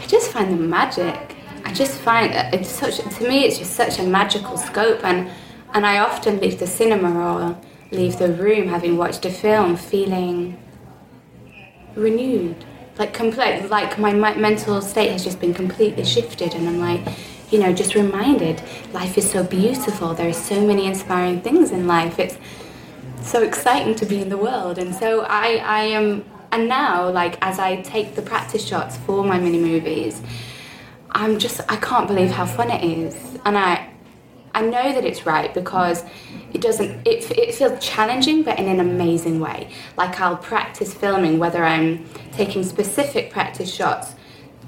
[0.00, 1.34] I just find the magic.
[1.64, 5.28] I just find it's such to me it's just such a magical scope and
[5.74, 7.58] and I often leave the cinema or
[7.90, 10.56] leave the room having watched a film feeling
[11.96, 12.64] renewed
[13.00, 17.02] like complete like my mi- mental state has just been completely shifted and I'm like
[17.50, 21.88] you know just reminded life is so beautiful there are so many inspiring things in
[21.88, 22.38] life it's
[23.24, 27.38] so exciting to be in the world and so I I am and now like
[27.42, 30.22] as I take the practice shots for my mini movies
[31.14, 33.90] I'm just I can't believe how fun it is, and I
[34.54, 36.04] I know that it's right because
[36.52, 39.70] it doesn't it it feels challenging but in an amazing way.
[39.96, 44.14] Like I'll practice filming whether I'm taking specific practice shots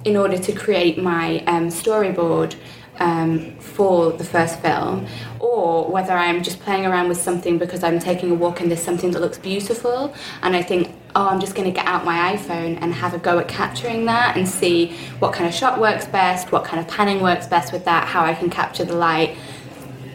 [0.04, 2.56] in order to create my um, storyboard
[2.98, 5.06] um, for the first film,
[5.40, 8.82] or whether I'm just playing around with something because I'm taking a walk and there's
[8.82, 12.36] something that looks beautiful, and I think, oh, I'm just going to get out my
[12.36, 16.06] iPhone and have a go at capturing that and see what kind of shot works
[16.06, 19.36] best, what kind of panning works best with that, how I can capture the light,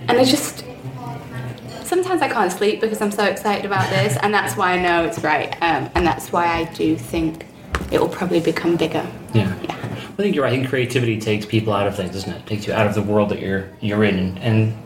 [0.08, 0.66] and it's just.
[1.84, 5.06] Sometimes I can't sleep because I'm so excited about this, and that's why I know
[5.06, 7.48] it's right, um, and that's why I do think
[7.92, 9.08] it will probably become bigger.
[9.34, 9.52] Yeah.
[9.64, 9.89] Yeah.
[10.20, 10.52] I think you're right.
[10.52, 12.46] I think creativity takes people out of things, doesn't it?
[12.46, 14.78] takes you out of the world that you're you're in and, and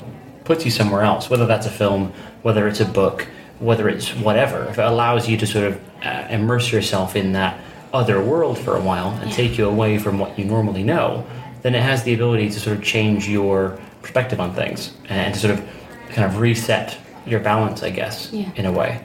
[0.46, 1.28] puts you somewhere else.
[1.28, 4.66] Whether that's a film, whether it's a book, whether it's whatever.
[4.66, 7.60] If it allows you to sort of uh, immerse yourself in that
[7.94, 11.26] other world for a while and take you away from what you normally know,
[11.64, 15.40] then it has the ability to sort of change your perspective on things and to
[15.40, 15.68] sort of
[16.10, 18.52] kind of reset your balance, I guess, Yeah.
[18.56, 19.02] in a way.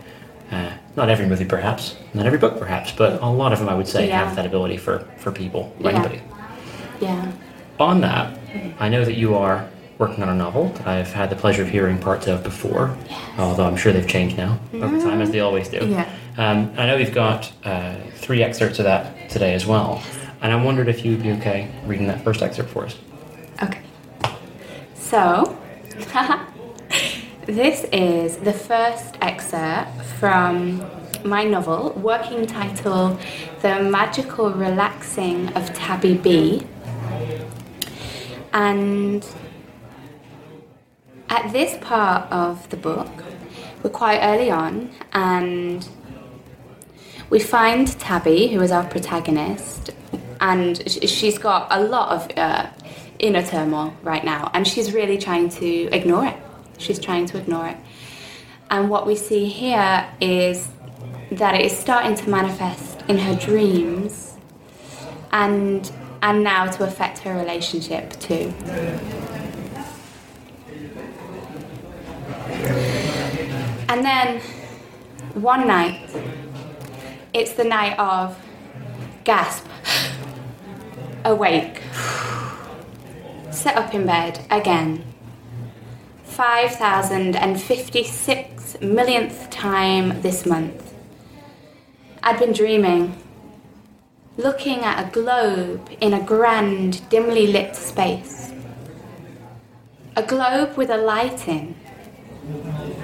[0.51, 3.75] Uh, not every movie, perhaps, not every book, perhaps, but a lot of them, I
[3.75, 4.25] would say, Yeah.
[4.25, 5.97] have that ability for, for people, or Yeah.
[5.99, 6.23] anybody.
[7.01, 7.27] Yeah.
[7.79, 8.37] On that,
[8.81, 9.67] I know that you are
[9.99, 12.97] working on a novel that I've had the pleasure of hearing parts of before,
[13.39, 15.87] although I'm sure they've changed now over time, as they always do.
[15.87, 16.07] Yeah.
[16.39, 20.03] Um, I know we've got uh, three excerpts of that today as well,
[20.41, 22.97] and I wondered if you'd be okay reading that first excerpt for us.
[23.63, 23.81] Okay.
[24.95, 25.59] So,
[27.49, 30.85] this is the first excerpt from
[31.25, 33.19] my novel, working title
[33.63, 36.67] The Magical Relaxing of Tabby B.
[38.53, 39.27] And
[41.31, 43.09] at this part of the book,
[43.83, 45.89] we're quite early on, and
[47.31, 49.89] we find Tabby, who is our protagonist,
[50.43, 52.67] and she's got a lot of uh,
[53.19, 56.37] inner turmoil right now, and she's really trying to ignore it.
[56.79, 57.77] She's trying to ignore it.
[58.71, 60.69] And what we see here is
[61.31, 64.35] that it is starting to manifest in her dreams
[65.33, 68.53] and and now to affect her relationship too.
[73.89, 74.41] And then
[75.35, 76.11] one night,
[77.33, 78.39] it's the night of
[79.25, 79.67] gasp,
[81.25, 81.83] awake,
[83.51, 85.05] set up in bed again,
[86.39, 90.95] 5,056 millionth time this month.
[92.23, 93.21] I'd been dreaming,
[94.37, 98.53] looking at a globe in a grand, dimly lit space.
[100.15, 101.75] A globe with a light in,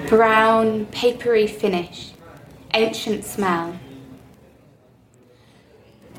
[0.07, 2.13] brown, papery finish,
[2.73, 3.77] ancient smell.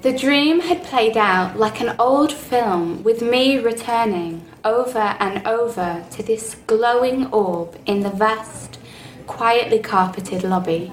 [0.03, 6.05] The dream had played out like an old film with me returning over and over
[6.11, 8.79] to this glowing orb in the vast,
[9.27, 10.93] quietly carpeted lobby.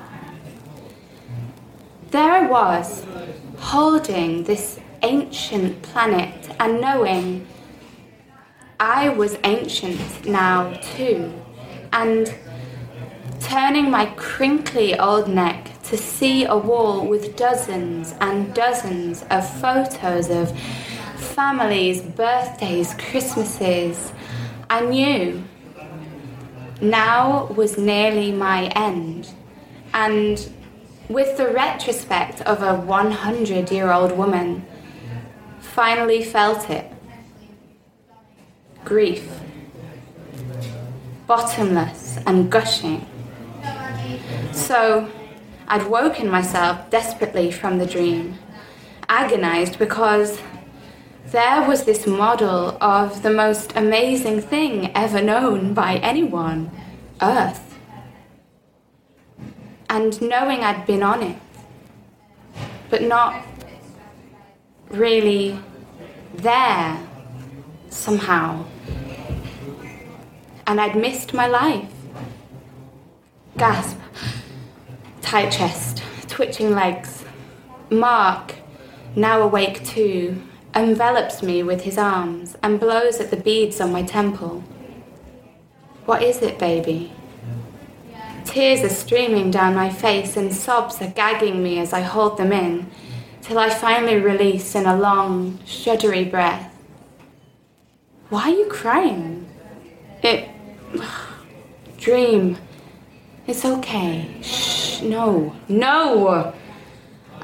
[2.11, 3.03] There I was,
[3.57, 7.47] holding this ancient planet and knowing
[8.79, 11.33] I was ancient now too,
[11.91, 12.31] and
[13.39, 20.29] turning my crinkly old neck to see a wall with dozens and dozens of photos
[20.29, 20.55] of
[21.33, 24.13] families, birthdays, Christmases,
[24.69, 25.43] I knew
[26.81, 29.29] now was nearly my end.
[29.93, 30.49] And
[31.09, 34.65] with the retrospect of a 100 year old woman,
[35.59, 36.91] finally felt it.
[38.85, 39.27] Grief,
[41.25, 43.05] bottomless and gushing.
[44.51, 45.09] So
[45.67, 48.37] I'd woken myself desperately from the dream,
[49.07, 50.39] agonized because
[51.33, 56.69] there was this model of the most amazing thing ever known by anyone
[57.23, 57.75] Earth.
[59.89, 61.35] And knowing I'd been on it,
[62.91, 63.43] but not
[64.89, 65.57] really
[66.35, 67.01] there
[67.89, 68.63] somehow.
[70.67, 71.91] And I'd missed my life.
[73.57, 73.97] Gasp,
[75.21, 77.25] tight chest, twitching legs.
[77.89, 78.53] Mark,
[79.15, 80.39] now awake too,
[80.75, 84.63] envelops me with his arms and blows at the beads on my temple.
[86.05, 87.11] What is it, baby?
[88.45, 92.51] Tears are streaming down my face and sobs are gagging me as I hold them
[92.51, 92.89] in,
[93.41, 96.69] till I finally release in a long, shuddery breath.
[98.29, 99.47] Why are you crying?
[100.21, 100.49] It.
[101.97, 102.57] Dream.
[103.47, 104.41] It's okay.
[104.41, 105.55] Shh, no.
[105.67, 106.53] No!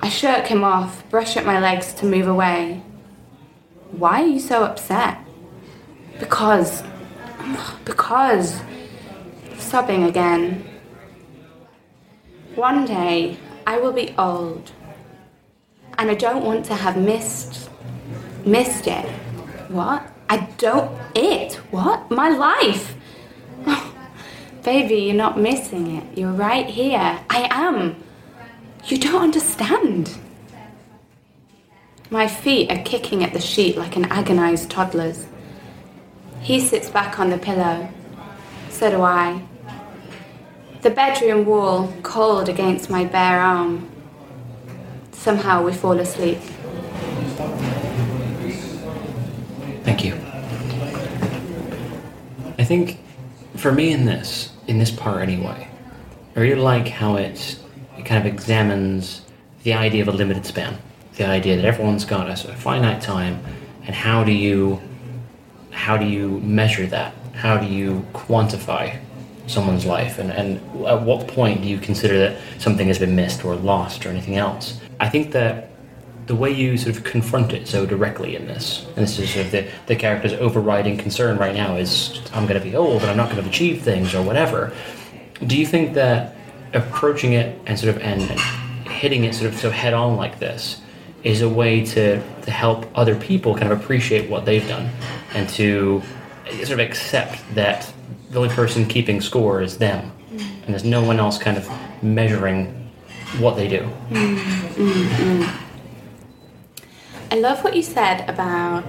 [0.01, 2.81] I shirk him off, brush at my legs to move away.
[3.91, 5.17] Why are you so upset?
[6.19, 6.83] Because.
[7.85, 8.61] Because.
[9.57, 10.65] Sobbing again.
[12.55, 14.71] One day, I will be old.
[15.97, 17.69] And I don't want to have missed.
[18.45, 19.05] missed it.
[19.69, 20.05] What?
[20.29, 20.91] I don't.
[21.15, 21.55] It?
[21.71, 22.09] What?
[22.11, 22.95] My life!
[24.63, 26.17] Baby, you're not missing it.
[26.17, 27.19] You're right here.
[27.29, 28.03] I am.
[28.85, 30.17] You don't understand.
[32.11, 35.27] My feet are kicking at the sheet like an agonized toddler's.
[36.41, 37.87] He sits back on the pillow.
[38.71, 39.43] So do I.
[40.81, 43.91] The bedroom wall cold against my bare arm.
[45.11, 46.39] Somehow we fall asleep.
[49.83, 50.15] Thank you.
[52.57, 52.99] I think
[53.55, 55.67] for me in this, in this part anyway,
[56.35, 57.59] I really like how it,
[57.99, 59.21] it kind of examines
[59.61, 60.79] the idea of a limited span
[61.19, 63.43] the idea that everyone's got a, of finite time,
[63.85, 64.81] and how do you
[65.69, 67.13] how do you measure that?
[67.33, 68.97] How do you quantify
[69.45, 73.43] someone's life, and, and at what point do you consider that something has been missed
[73.43, 74.79] or lost or anything else?
[74.99, 75.69] I think that
[76.27, 79.47] the way you sort of confront it so directly in this, and this is sort
[79.47, 83.11] of the, the character's overriding concern right now is I'm going to be old and
[83.11, 84.71] I'm not going to achieve things or whatever.
[85.45, 86.35] Do you think that
[86.73, 88.21] approaching it and sort of and
[88.87, 90.81] hitting it sort of so head on like this
[91.23, 94.89] is a way to, to help other people kind of appreciate what they've done
[95.33, 96.01] and to
[96.49, 97.91] sort of accept that
[98.31, 100.11] the only person keeping score is them.
[100.31, 100.39] Mm.
[100.39, 101.69] And there's no one else kind of
[102.01, 102.89] measuring
[103.37, 103.89] what they do.
[104.09, 105.49] Mm, mm,
[107.31, 108.83] I love what you said about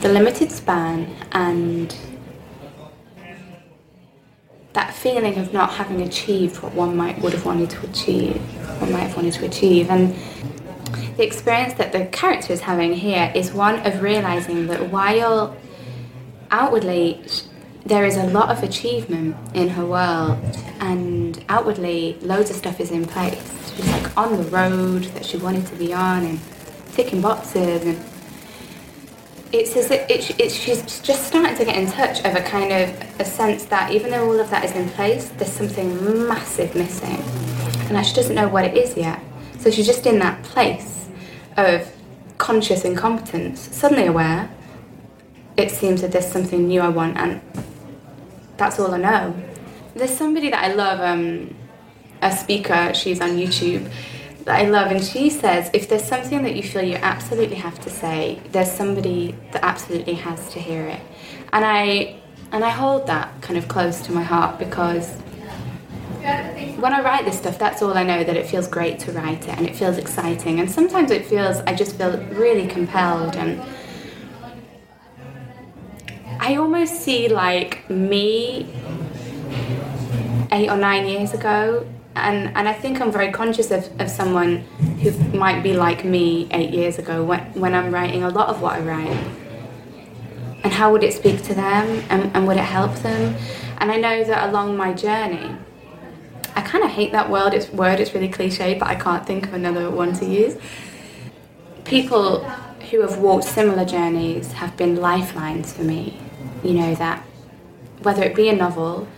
[0.00, 1.94] the limited span and
[5.04, 8.36] feeling of not having achieved what one might would have wanted to achieve,
[8.80, 10.16] one might have wanted to achieve, and
[11.18, 15.54] the experience that the character is having here is one of realizing that while
[16.50, 17.22] outwardly
[17.84, 20.38] there is a lot of achievement in her world,
[20.80, 23.44] and outwardly loads of stuff is in place.
[23.76, 26.40] She's like on the road that she wanted to be on, and
[26.94, 28.02] ticking boxes, and
[29.54, 32.72] it's as if it, it, she's just starting to get in touch of a kind
[32.72, 36.74] of a sense that even though all of that is in place, there's something massive
[36.74, 37.22] missing,
[37.88, 39.22] and she doesn't know what it is yet.
[39.60, 41.08] So she's just in that place
[41.56, 41.88] of
[42.36, 44.50] conscious incompetence, suddenly aware.
[45.56, 47.40] It seems that there's something new I want, and
[48.56, 49.36] that's all I know.
[49.94, 51.54] There's somebody that I love, um,
[52.22, 52.92] a speaker.
[52.92, 53.88] She's on YouTube
[54.44, 57.80] that I love, and she says if there's something that you feel you absolutely have
[57.80, 61.00] to say, there's somebody that absolutely has to hear it.
[61.52, 62.20] And I
[62.52, 65.16] and I hold that kind of close to my heart because
[66.78, 69.48] when I write this stuff, that's all I know that it feels great to write
[69.48, 70.60] it and it feels exciting.
[70.60, 73.62] And sometimes it feels I just feel really compelled and
[76.38, 78.68] I almost see like me
[80.52, 81.86] eight or nine years ago
[82.16, 84.58] and and I think I'm very conscious of, of someone
[85.02, 88.60] who might be like me eight years ago when, when I'm writing a lot of
[88.60, 89.26] what I write.
[90.62, 93.36] And how would it speak to them and, and would it help them?
[93.78, 95.54] And I know that along my journey,
[96.56, 99.46] I kind of hate that word, it's, word, it's really cliche, but I can't think
[99.46, 100.56] of another one to use.
[101.84, 102.44] People
[102.90, 106.18] who have walked similar journeys have been lifelines for me.
[106.62, 107.22] You know, that
[108.02, 109.08] whether it be a novel,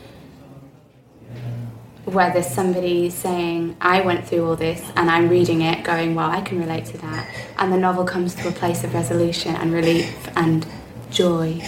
[2.06, 6.30] where there's somebody saying, I went through all this and I'm reading it going, well,
[6.30, 7.28] I can relate to that.
[7.58, 10.64] And the novel comes to a place of resolution and relief and
[11.10, 11.60] joy.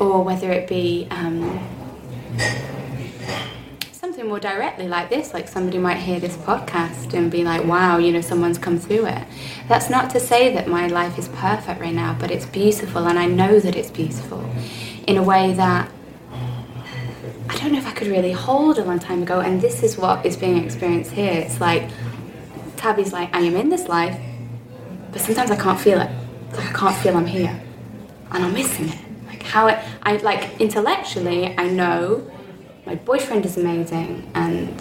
[0.00, 1.60] Or whether it be um,
[3.92, 7.98] something more directly like this, like somebody might hear this podcast and be like, wow,
[7.98, 9.28] you know, someone's come through it.
[9.68, 13.18] That's not to say that my life is perfect right now, but it's beautiful and
[13.18, 14.48] I know that it's beautiful
[15.06, 15.90] in a way that
[17.48, 19.96] I don't know if I could really hold a long time ago, and this is
[19.96, 21.32] what is being experienced here.
[21.32, 21.88] It's like
[22.76, 24.18] Tabby's like, I am in this life,
[25.12, 26.10] but sometimes I can't feel it.
[26.48, 27.60] It's like I can't feel I'm here,
[28.32, 28.98] and I'm missing it.
[29.26, 32.30] Like how it, I like intellectually, I know
[32.84, 34.74] my boyfriend is amazing, and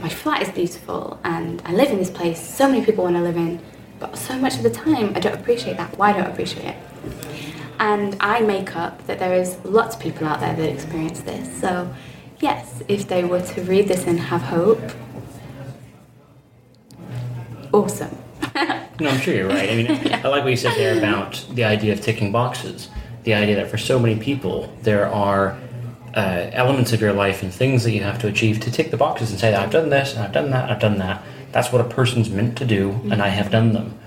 [0.00, 2.40] my flat is beautiful, and I live in this place.
[2.40, 3.60] So many people want to live in,
[3.98, 5.96] but so much of the time I don't appreciate that.
[5.98, 6.76] Why don't I appreciate it?
[7.78, 11.60] And I make up that there is lots of people out there that experience this.
[11.60, 11.92] So,
[12.40, 14.80] yes, if they were to read this and have hope,
[17.72, 18.16] awesome.
[18.54, 19.70] no, I'm sure you're right.
[19.70, 20.22] I mean, yeah.
[20.24, 22.88] I like what you said there about the idea of ticking boxes.
[23.24, 25.58] The idea that for so many people, there are
[26.14, 28.96] uh, elements of your life and things that you have to achieve to tick the
[28.96, 31.22] boxes and say, I've done this, and I've done that, I've done that.
[31.50, 33.98] That's what a person's meant to do, and I have done them.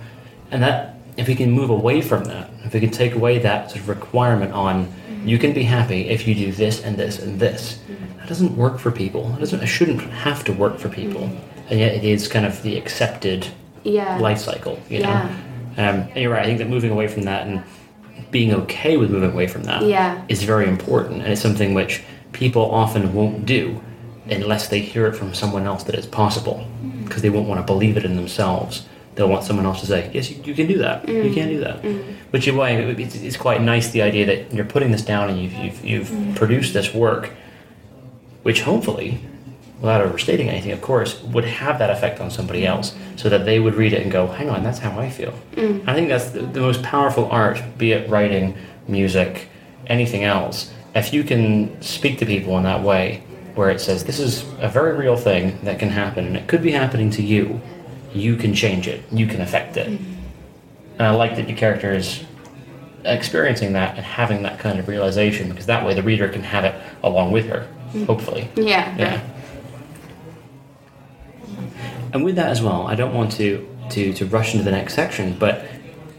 [0.51, 3.71] And that if we can move away from that, if we can take away that
[3.71, 5.27] sort of requirement on mm-hmm.
[5.27, 8.19] you can be happy if you do this and this and this, mm-hmm.
[8.19, 9.33] that doesn't work for people.
[9.35, 9.61] It doesn't.
[9.61, 11.67] It shouldn't have to work for people, mm-hmm.
[11.69, 13.47] and yet it is kind of the accepted
[13.83, 14.17] yeah.
[14.19, 14.79] life cycle.
[14.89, 15.89] You know, yeah.
[15.89, 16.43] um, and you're right.
[16.43, 17.63] I think that moving away from that and
[18.29, 20.23] being okay with moving away from that yeah.
[20.29, 23.81] is very important, and it's something which people often won't do
[24.29, 26.67] unless they hear it from someone else that it's possible
[27.05, 28.85] because they won't want to believe it in themselves
[29.17, 31.05] they'll want someone else to say, yes, you, you can do that.
[31.05, 31.25] Mm.
[31.25, 31.81] You can do that.
[31.81, 32.15] Mm.
[32.29, 35.41] Which is why it's, it's, quite nice the idea that you're putting this down and
[35.41, 36.35] you've, you've, you've mm.
[36.35, 37.31] produced this work,
[38.43, 39.19] which hopefully,
[39.81, 42.67] without overstating anything, of course, would have that effect on somebody mm.
[42.67, 45.33] else so that they would read it and go, hang on, that's how I feel.
[45.53, 45.87] Mm.
[45.87, 48.55] I think that's the, the most powerful art, be it writing,
[48.87, 49.49] music,
[49.87, 50.71] anything else.
[50.93, 53.23] If you can speak to people in that way,
[53.55, 56.61] where it says, this is a very real thing that can happen, and it could
[56.61, 57.59] be happening to you
[58.13, 59.89] you can change it, you can affect it.
[59.89, 60.13] Mm-hmm.
[60.93, 62.23] And I like that your character is
[63.05, 66.65] experiencing that and having that kind of realization because that way the reader can have
[66.65, 68.05] it along with her, mm-hmm.
[68.05, 68.49] hopefully.
[68.55, 68.95] Yeah.
[68.97, 69.21] Yeah.
[72.13, 74.93] And with that as well, I don't want to, to, to rush into the next
[74.93, 75.65] section, but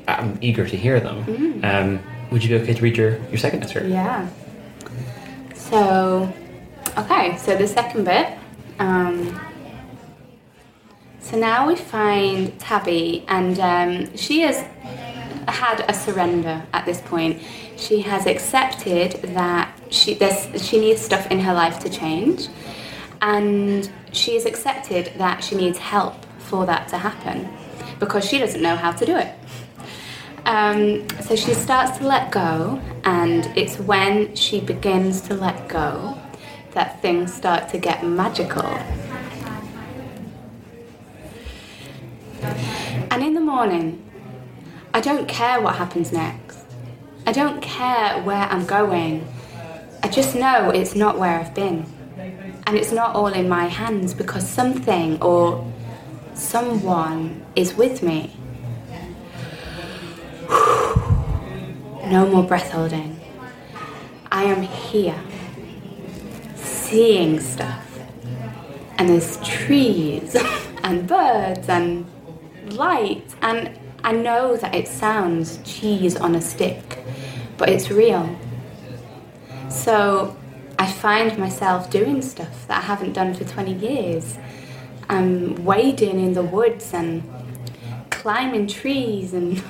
[0.07, 1.25] I'm eager to hear them.
[1.25, 1.65] Mm-hmm.
[1.65, 3.87] Um, would you be okay to read your, your second excerpt?
[3.87, 4.29] Yeah.
[5.55, 6.33] So,
[6.97, 8.39] okay, so the second bit.
[8.79, 9.41] Um,
[11.29, 14.65] so now we find Tabby, and um, she has
[15.47, 17.43] had a surrender at this point.
[17.77, 20.19] She has accepted that she
[20.59, 22.49] she needs stuff in her life to change,
[23.21, 27.47] and she has accepted that she needs help for that to happen
[28.01, 29.35] because she doesn't know how to do it.
[30.47, 36.17] Um, so she starts to let go, and it's when she begins to let go
[36.73, 38.79] that things start to get magical.
[43.11, 44.09] And in the morning,
[44.95, 46.59] I don't care what happens next.
[47.27, 49.27] I don't care where I'm going.
[50.03, 51.87] I just know it's not where I've been.
[52.67, 55.71] And it's not all in my hands because something or
[56.35, 58.35] someone is with me.
[62.07, 63.21] No more breath holding.
[64.33, 65.21] I am here,
[66.55, 67.99] seeing stuff.
[68.97, 70.35] And there's trees
[70.83, 72.08] and birds and
[72.73, 77.05] light, and I know that it sounds cheese on a stick,
[77.57, 78.37] but it's real.
[79.69, 80.37] So
[80.79, 84.39] I find myself doing stuff that I haven't done for 20 years.
[85.09, 87.23] I'm wading in the woods and
[88.11, 89.63] climbing trees and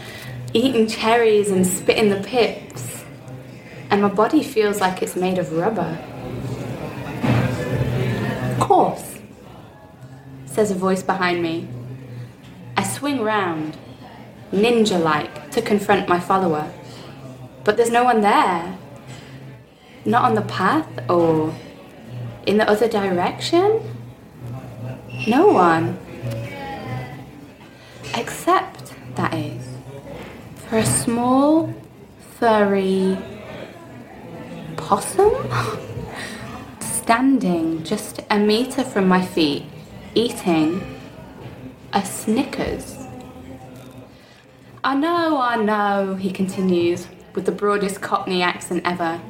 [0.54, 3.04] eating cherries and spitting the pips.
[3.90, 5.98] And my body feels like it's made of rubber.
[8.52, 9.18] Of course,
[10.46, 11.68] says a voice behind me.
[13.04, 13.76] Swing round,
[14.50, 16.72] ninja like, to confront my follower.
[17.62, 18.78] But there's no one there.
[20.06, 21.54] Not on the path or
[22.46, 23.82] in the other direction.
[25.26, 25.98] No one.
[28.14, 29.68] Except, that is,
[30.66, 31.74] for a small,
[32.38, 33.18] furry
[34.78, 35.34] possum
[36.80, 39.66] standing just a metre from my feet,
[40.14, 40.93] eating
[41.94, 42.98] a Snickers.
[44.82, 49.20] I know, I know, he continues with the broadest Cockney accent ever.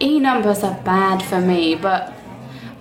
[0.00, 2.12] E numbers are bad for me, but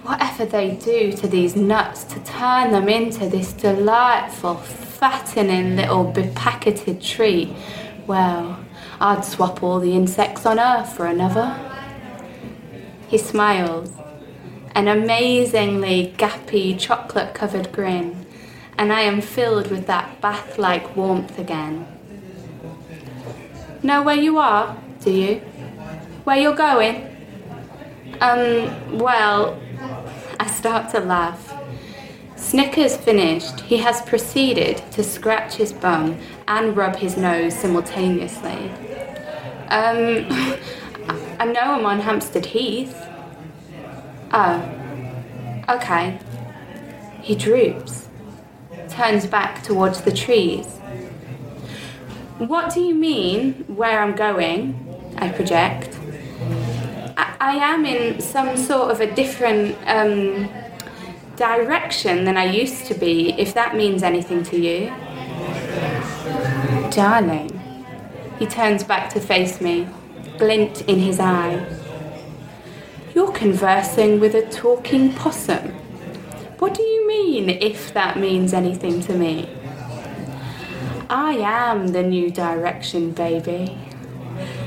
[0.04, 7.04] whatever they do to these nuts to turn them into this delightful, fattening little bepacketed
[7.04, 7.54] treat,
[8.08, 8.58] well,
[9.02, 11.60] I'd swap all the insects on earth for another.
[13.10, 13.92] He smiles,
[14.74, 18.27] an amazingly gappy, chocolate covered grin,
[18.78, 21.88] and I am filled with that bath like warmth again.
[23.84, 25.36] Know where you are, do you?
[26.24, 27.16] Where you're going?
[28.22, 29.60] Um, well,
[30.40, 31.54] I start to laugh.
[32.36, 36.18] Snickers finished, he has proceeded to scratch his bum
[36.48, 38.72] and rub his nose simultaneously.
[39.70, 40.28] Um,
[41.40, 42.96] I know I'm on Hampstead Heath.
[44.32, 46.20] Oh, okay.
[47.22, 48.07] He droops,
[48.98, 50.66] turns back towards the trees.
[52.40, 54.60] What do you mean, where I'm going?
[55.18, 55.96] I project.
[57.16, 60.50] I, I am in some sort of a different um,
[61.36, 64.88] direction than I used to be, if that means anything to you.
[66.90, 67.54] Darling.
[68.40, 69.88] He turns back to face me,
[70.40, 71.64] glint in his eye.
[73.14, 75.76] You're conversing with a talking possum.
[76.60, 79.48] What do you mean, if that means anything to me?
[81.10, 83.78] I am the new direction, baby.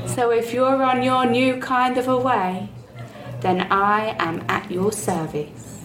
[0.06, 2.68] So if you're on your new kind of a way,
[3.40, 5.84] then I am at your service.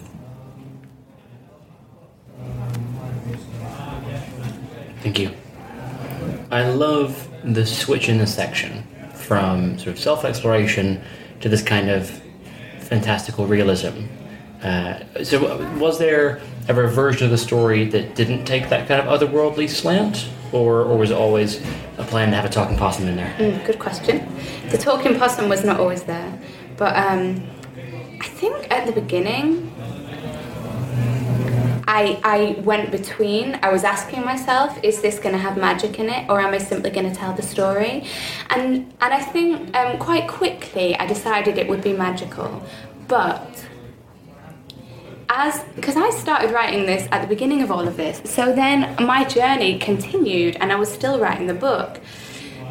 [5.02, 5.32] Thank you.
[6.50, 11.02] I love the switch in the section from sort of self exploration
[11.40, 12.08] to this kind of
[12.78, 14.06] fantastical realism.
[14.62, 19.00] Uh, so, was there ever a version of the story that didn't take that kind
[19.00, 21.60] of otherworldly slant, or, or was it always
[21.98, 23.34] a plan to have a talking possum in there?
[23.38, 24.26] Mm, good question.
[24.70, 26.38] The talking possum was not always there,
[26.76, 27.48] but um,
[28.20, 29.72] I think at the beginning,
[31.88, 33.58] I, I went between.
[33.62, 36.58] I was asking myself, is this going to have magic in it, or am I
[36.58, 38.04] simply going to tell the story?
[38.50, 42.62] And and I think um, quite quickly I decided it would be magical,
[43.06, 43.64] but
[45.28, 48.94] as because I started writing this at the beginning of all of this, so then
[49.04, 52.00] my journey continued, and I was still writing the book,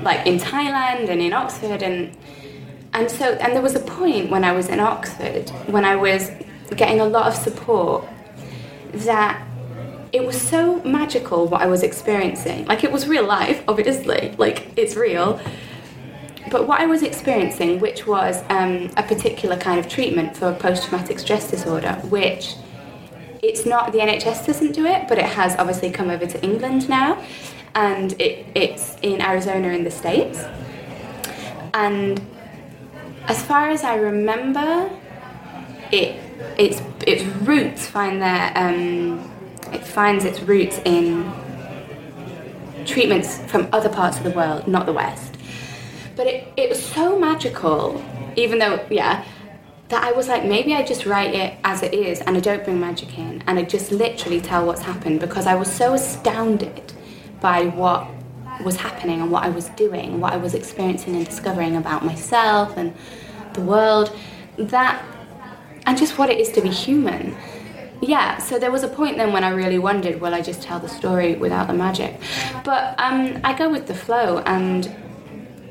[0.01, 2.15] like in Thailand and in Oxford, and
[2.93, 6.31] and so and there was a point when I was in Oxford when I was
[6.75, 8.05] getting a lot of support
[8.93, 9.45] that
[10.13, 12.65] it was so magical what I was experiencing.
[12.65, 15.41] Like it was real life, obviously, like it's real.
[16.51, 20.87] But what I was experiencing, which was um, a particular kind of treatment for post
[20.87, 22.55] traumatic stress disorder, which
[23.41, 26.87] it's not, the NHS doesn't do it, but it has obviously come over to England
[26.87, 27.23] now,
[27.73, 30.43] and it, it's in Arizona in the States.
[31.73, 32.21] And
[33.27, 34.89] as far as I remember,
[35.91, 36.21] it
[36.57, 39.31] its its roots find their um,
[39.71, 41.31] it finds its roots in
[42.85, 45.34] treatments from other parts of the world, not the West.
[46.15, 48.03] But it, it was so magical,
[48.35, 49.25] even though yeah,
[49.89, 52.63] that I was like maybe I just write it as it is and I don't
[52.63, 56.93] bring magic in and I just literally tell what's happened because I was so astounded
[57.39, 58.07] by what
[58.63, 62.77] was happening and what I was doing, what I was experiencing and discovering about myself
[62.77, 62.95] and
[63.53, 64.15] the world
[64.57, 65.03] that
[65.85, 67.35] and just what it is to be human.
[68.01, 70.79] Yeah, so there was a point then when I really wondered, will I just tell
[70.79, 72.19] the story without the magic?
[72.63, 74.93] But um, I go with the flow, and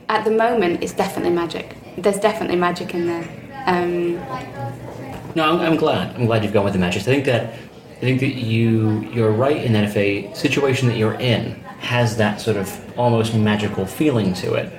[0.09, 1.77] at the moment, it's definitely magic.
[1.97, 3.29] There's definitely magic in there.
[3.67, 4.15] Um,
[5.35, 6.15] No, I'm, I'm glad.
[6.17, 7.03] I'm glad you've gone with the magic.
[7.03, 7.55] I think that
[7.97, 12.17] I think that you you're right in that if a situation that you're in has
[12.19, 14.73] that sort of almost magical feeling to it,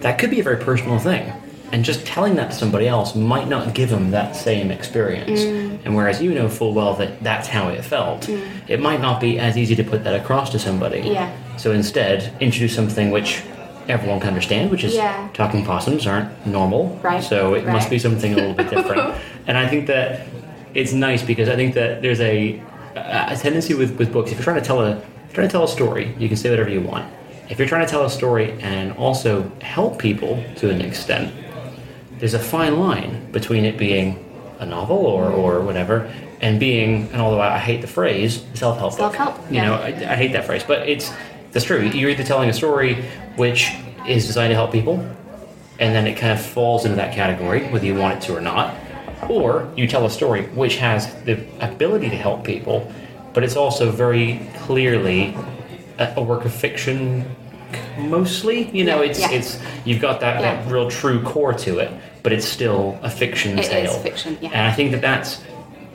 [0.00, 1.32] that could be a very personal thing.
[1.72, 5.40] And just telling that to somebody else might not give them that same experience.
[5.84, 8.28] And whereas you know full well that that's how it felt,
[8.68, 11.00] it might not be as easy to put that across to somebody.
[11.00, 11.30] Yeah.
[11.56, 13.42] So instead, introduce something which
[13.90, 15.28] everyone can understand, which is Yeah.
[15.34, 16.98] talking possums aren't normal.
[17.02, 19.14] Right, So it must be something a little bit different.
[19.46, 20.26] and I think that
[20.74, 22.62] it's nice because I think that there's a,
[22.96, 24.30] a tendency with, with books.
[24.30, 25.00] If you're trying to tell a
[25.32, 27.12] trying to tell a story, you can say whatever you want.
[27.48, 31.32] If you're trying to tell a story and also help people to an extent,
[32.18, 34.24] there's a fine line between it being
[34.58, 35.40] a novel or, mm-hmm.
[35.40, 36.10] or whatever
[36.40, 39.14] and being, and although I hate the phrase, self-help book.
[39.14, 39.66] Self-help, You yeah.
[39.66, 41.12] know, I, I hate that phrase, but it's
[41.52, 41.82] that's true.
[41.82, 43.02] You're either telling a story
[43.36, 43.72] which
[44.06, 44.98] is designed to help people,
[45.78, 48.40] and then it kind of falls into that category, whether you want it to or
[48.40, 48.74] not,
[49.28, 52.90] or you tell a story which has the ability to help people,
[53.32, 55.34] but it's also very clearly
[55.98, 57.24] a, a work of fiction,
[57.98, 58.70] mostly.
[58.70, 59.30] You know, it's yeah.
[59.30, 61.90] it's you've got that, that real true core to it,
[62.22, 63.98] but it's still a fiction It is tale.
[64.00, 64.50] fiction, yeah.
[64.50, 65.42] And I think that that's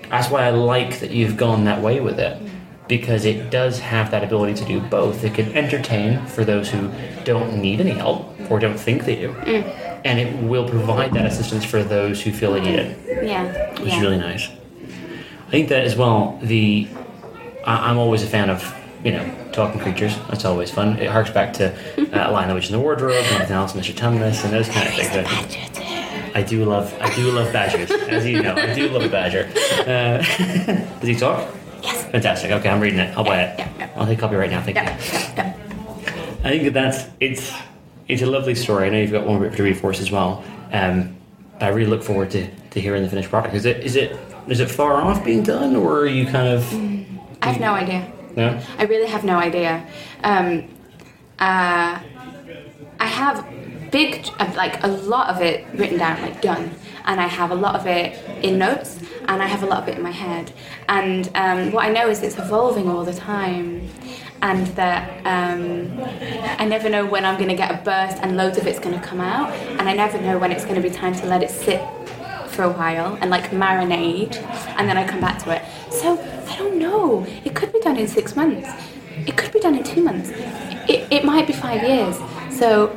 [0.10, 2.42] that's why I like that you've gone that way with it
[2.88, 5.24] because it does have that ability to do both.
[5.24, 6.92] It can entertain for those who
[7.24, 10.00] don't need any help or don't think they do, Mm.
[10.06, 13.72] and it will provide that assistance for those who feel they need it, yeah.
[13.80, 13.96] which yeah.
[13.96, 14.50] is really nice.
[15.48, 16.40] I think that as well.
[16.44, 16.88] The
[17.66, 18.74] I, I'm always a fan of
[19.04, 20.16] you know talking creatures.
[20.30, 21.00] That's always fun.
[21.00, 23.94] It harks back to uh, Lion the Witch in the Wardrobe, and everything else, Mr.
[23.94, 25.10] Tumnus, and those kind of things.
[25.28, 25.72] I-
[26.36, 28.56] I do love, I do love badgers, as you know.
[28.56, 29.50] I do love a badger.
[29.86, 30.18] Uh,
[31.00, 31.48] does he talk?
[31.86, 32.04] Yes.
[32.06, 32.52] Fantastic.
[32.52, 33.16] Okay, I'm reading it.
[33.18, 33.60] I'll buy it.
[33.60, 33.90] Yeah, yeah.
[33.96, 34.62] I'll take a copy right now.
[34.62, 35.34] Thank Yeah, you.
[35.38, 35.54] yeah,
[36.44, 37.54] I think that that's it's
[38.08, 38.86] it's a lovely story.
[38.88, 40.44] I know you've got one bit to read for us as well.
[40.72, 41.16] Um,
[41.60, 43.56] I really look forward to, to hearing the finished product.
[43.56, 44.18] Is it is it
[44.48, 47.06] is it far off being done, or are you kind of yeah.
[47.42, 48.12] I have no idea.
[48.36, 48.60] no?
[48.78, 49.86] I really have no idea.
[50.24, 50.64] Um,
[51.40, 52.00] uh,
[53.00, 53.46] I have
[53.92, 56.72] big, uh, like a lot of it written down, like done,
[57.06, 59.90] and I have a lot of it in notes, and I have a lot of
[59.90, 60.52] it in my head.
[60.90, 63.90] And um, what I know is it's evolving all the time,
[64.42, 65.92] and that um,
[66.60, 69.00] I never know when I'm going to get a burst, and loads of it's going
[69.00, 71.42] to come out, and I never know when it's going to be time to let
[71.44, 71.82] it sit
[72.50, 74.38] for a while and like marinate,
[74.78, 75.62] and then I come back to it.
[75.92, 76.18] So
[76.48, 77.26] I don't know.
[77.44, 78.70] It could be done in six months.
[79.28, 80.30] It could be done in two months.
[80.88, 82.16] It, it might be five years.
[82.58, 82.88] So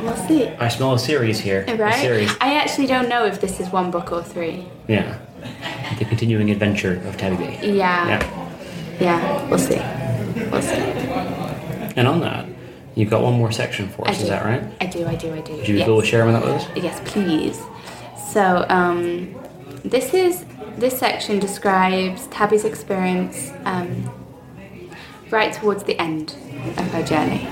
[0.00, 0.48] we'll see.
[0.48, 1.64] I smell a series here.
[1.66, 1.94] A Right?
[1.94, 2.30] series.
[2.40, 4.66] I actually don't know if this is one book or three.
[4.86, 5.18] Yeah.
[5.98, 7.76] The continuing adventure of Tabby Bay.
[7.76, 8.08] Yeah.
[8.08, 8.46] Yeah.
[9.00, 9.80] Yeah, we'll see.
[10.50, 10.76] We'll see.
[11.96, 12.46] And on that,
[12.94, 14.18] you've got one more section for I us.
[14.18, 14.24] do.
[14.24, 14.62] Is that right?
[14.80, 15.52] I do, I do, I do.
[15.54, 15.86] Would you be yes.
[15.86, 16.66] cool with sharing that us?
[16.76, 17.60] Yes, please.
[18.32, 19.34] So, um,
[19.84, 20.44] this is
[20.76, 24.10] this section describes Tabby's experience um,
[25.30, 26.34] right towards the end
[26.76, 27.46] of her journey.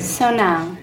[0.00, 0.76] So now,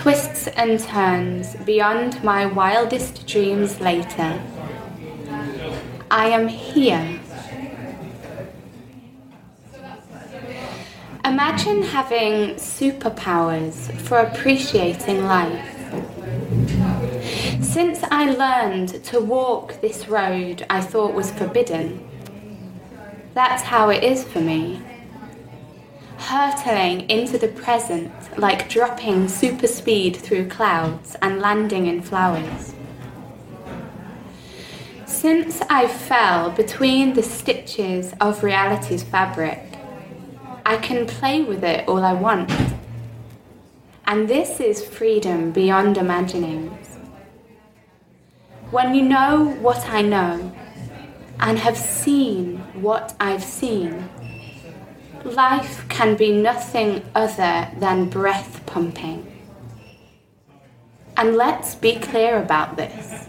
[0.00, 4.40] twists and turns beyond my wildest dreams later.
[6.10, 7.20] I am here.
[11.22, 15.68] Imagine having superpowers for appreciating life.
[17.62, 22.08] Since I learned to walk this road I thought was forbidden,
[23.34, 24.80] that's how it is for me.
[26.16, 32.74] Hurtling into the present like dropping super speed through clouds and landing in flowers.
[35.06, 39.60] Since I fell between the stitches of reality's fabric,
[40.64, 42.50] I can play with it all I want.
[44.06, 46.86] And this is freedom beyond imaginings.
[48.70, 50.52] When you know what I know
[51.40, 54.08] and have seen what I've seen,
[55.24, 59.26] life can be nothing other than breath pumping.
[61.16, 63.26] And let's be clear about this.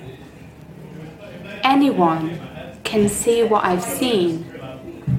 [1.64, 2.40] Anyone
[2.84, 4.46] can see what I've seen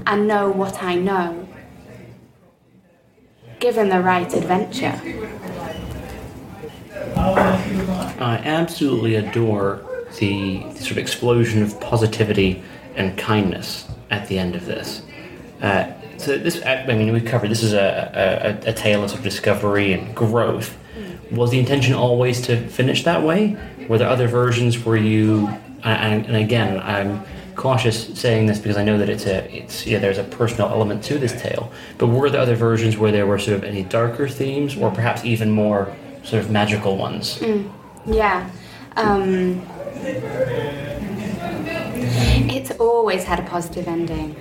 [0.07, 1.49] and know what I know
[3.61, 5.01] given the right adventure.
[7.17, 9.85] I absolutely adore
[10.19, 12.63] the, sort of explosion of positivity
[12.97, 15.03] and kindness at the end of this.
[15.61, 15.93] Uh,
[16.23, 19.25] so this, I mean, we covered this is a, a, a tale of sort of
[19.25, 20.79] discovery and growth.
[21.31, 23.57] Was the intention always to finish that way?
[23.89, 25.49] Were there other versions where you,
[25.83, 27.25] and, and again, I'm
[27.57, 31.05] cautious saying this because I know that it's a it's yeah there's a personal element
[31.05, 31.73] to this tale.
[31.99, 35.25] But were there other versions where there were sort of any darker themes, or perhaps
[35.25, 37.43] even more sort of magical ones?
[38.07, 38.51] Yeah.
[38.97, 39.63] Um,
[42.51, 44.37] it's always had a positive ending.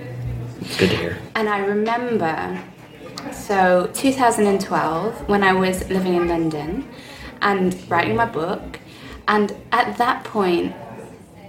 [0.64, 1.18] It's good to hear.
[1.34, 2.62] And I remember,
[3.32, 6.88] so 2012, when I was living in London
[7.40, 8.78] and writing my book,
[9.26, 10.74] and at that point,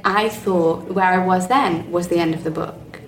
[0.04, 3.02] I thought where I was then was the end of the book.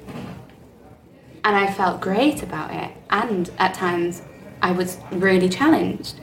[1.44, 4.22] And I felt great about it, and at times
[4.62, 6.20] I was really challenged.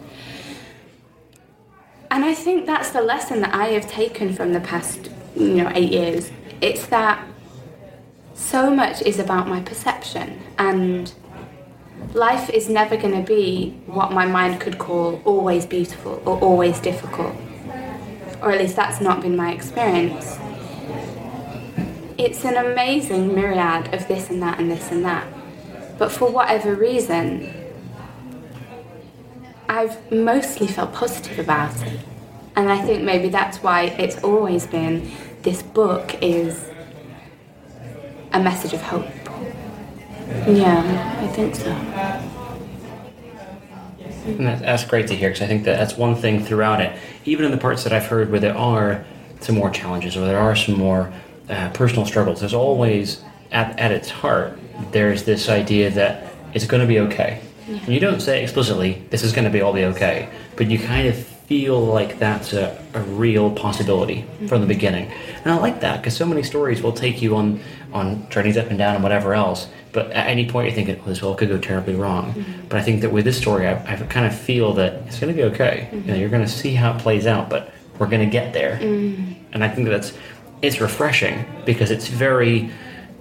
[2.09, 5.73] And I think that's the lesson that I have taken from the past, you know,
[5.75, 6.31] eight years.
[6.61, 7.27] It's that
[8.35, 11.13] so much is about my perception, and
[12.15, 16.81] life is never going to be what my mind could call always beautiful or always
[16.81, 17.35] difficult.
[18.41, 20.39] Or at least that's not been my experience.
[22.19, 25.27] It's an amazing myriad of this and that and this and that.
[25.99, 27.53] But for whatever reason,
[29.69, 32.01] I've mostly felt positive about it.
[32.57, 35.11] And I think maybe that's why it's always been
[35.43, 36.69] this book is
[38.33, 39.07] a message of hope.
[40.49, 41.71] Yeah, I think so.
[44.25, 46.97] And that, that's great to hear because I think that that's one thing throughout it.
[47.25, 49.05] Even in the parts that I've heard where there are
[49.41, 51.13] some more challenges or there are some more
[51.49, 54.59] uh, personal struggles, there's always at, at its heart
[54.91, 57.41] there's this idea that it's going to be okay.
[57.69, 60.79] And you don't say explicitly this is going to be all be okay, but you
[60.79, 65.11] kind of feel like that's a, a real possibility from the beginning.
[65.45, 67.61] And I like that because so many stories will take you on
[67.93, 69.69] on journeys up and down and whatever else.
[69.93, 72.33] But at any point you're thinking, well, this well could go terribly wrong.
[72.33, 72.69] Mm-hmm.
[72.69, 75.35] But I think that with this story, I, I kind of feel that it's going
[75.35, 75.89] to be okay.
[75.93, 76.21] You know, mm-hmm.
[76.21, 78.79] you're going to see how it plays out, but we're going to get there.
[78.79, 79.33] Mm-hmm.
[79.53, 80.13] And I think that's
[80.63, 82.71] it's refreshing because it's very,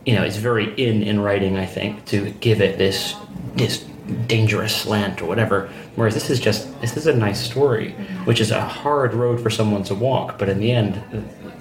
[0.05, 1.57] you know, it's very in in writing.
[1.57, 3.15] I think to give it this
[3.55, 3.85] this
[4.27, 5.69] dangerous slant or whatever.
[5.95, 7.91] Whereas this is just this is a nice story,
[8.25, 11.01] which is a hard road for someone to walk, but in the end,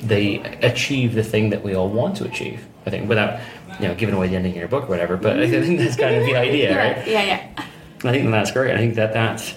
[0.02, 2.66] they achieve the thing that we all want to achieve.
[2.90, 3.40] I think without
[3.80, 5.16] you know giving away the ending of your book or whatever.
[5.16, 7.06] But I think that's kind of the idea, Yeah, right?
[7.08, 7.64] yeah, yeah.
[8.02, 8.74] I think that's great.
[8.74, 9.54] I think that that's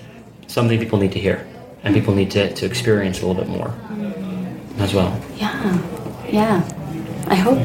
[0.48, 1.48] something people need to hear,
[1.84, 3.74] and people need to, to experience a little bit more
[4.78, 5.20] as well.
[5.38, 5.80] Yeah,
[6.30, 7.26] yeah.
[7.28, 7.58] I hope.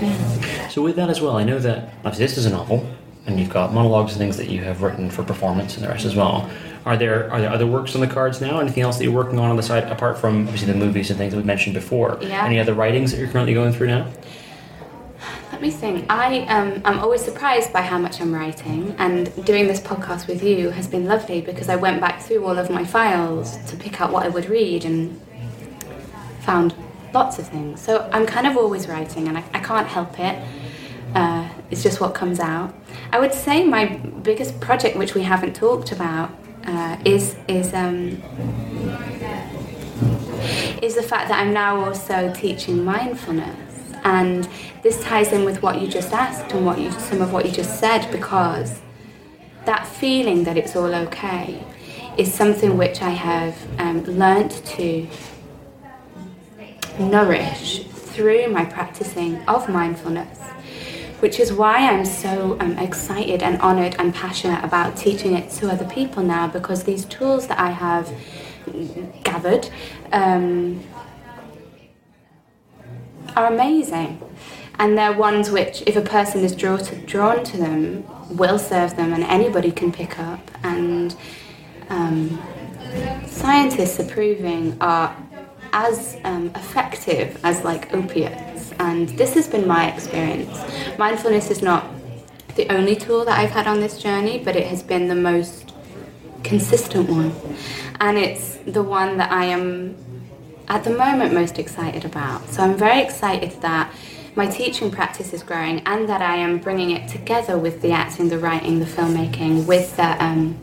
[0.00, 0.68] Yeah.
[0.68, 2.86] So with that as well, I know that obviously this is a novel,
[3.26, 6.04] and you've got monologues and things that you have written for performance and the rest
[6.06, 6.48] as well.
[6.86, 8.60] Are there are there other works on the cards now?
[8.60, 11.18] Anything else that you're working on on the side apart from obviously the movies and
[11.18, 12.18] things that we mentioned before?
[12.22, 12.44] Yeah.
[12.46, 14.06] Any other writings that you're currently going through now?
[15.60, 16.06] Me think.
[16.08, 20.42] I um, I'm always surprised by how much I'm writing, and doing this podcast with
[20.42, 24.00] you has been lovely because I went back through all of my files to pick
[24.00, 25.20] out what I would read and
[26.40, 26.74] found
[27.12, 27.78] lots of things.
[27.82, 30.42] So I'm kind of always writing, and I, I can't help it.
[31.14, 32.74] Uh, it's just what comes out.
[33.12, 33.84] I would say my
[34.22, 36.30] biggest project, which we haven't talked about,
[36.64, 38.22] uh, is is um,
[40.80, 43.69] is the fact that I'm now also teaching mindfulness,
[44.04, 44.48] and
[44.82, 47.52] this ties in with what you just asked and what you some of what you
[47.52, 48.80] just said because
[49.64, 51.62] that feeling that it's all okay
[52.16, 55.06] is something which I have um, learnt to
[56.98, 60.38] nourish through my practicing of mindfulness,
[61.20, 65.70] which is why I'm so um, excited and honored and passionate about teaching it to
[65.70, 68.12] other people now because these tools that I have
[69.24, 69.70] gathered
[70.12, 70.82] um,
[73.36, 74.20] are amazing.
[74.78, 78.04] And they're ones which, if a person is draw to, drawn to them,
[78.36, 80.50] will serve them and anybody can pick up.
[80.62, 81.14] And
[81.88, 82.40] um,
[83.26, 85.14] scientists are proving are
[85.72, 88.72] as um, effective as like opiates.
[88.78, 90.58] And this has been my experience.
[90.98, 91.84] Mindfulness is not
[92.56, 95.72] the only tool that I've had on this journey, but it has been the most
[96.42, 97.32] consistent one.
[98.00, 99.96] And it's the one that I am
[100.70, 102.48] at the moment most excited about.
[102.48, 103.92] So I'm very excited that
[104.36, 108.28] my teaching practice is growing and that I am bringing it together with the acting,
[108.28, 110.56] the writing, the filmmaking, with the um,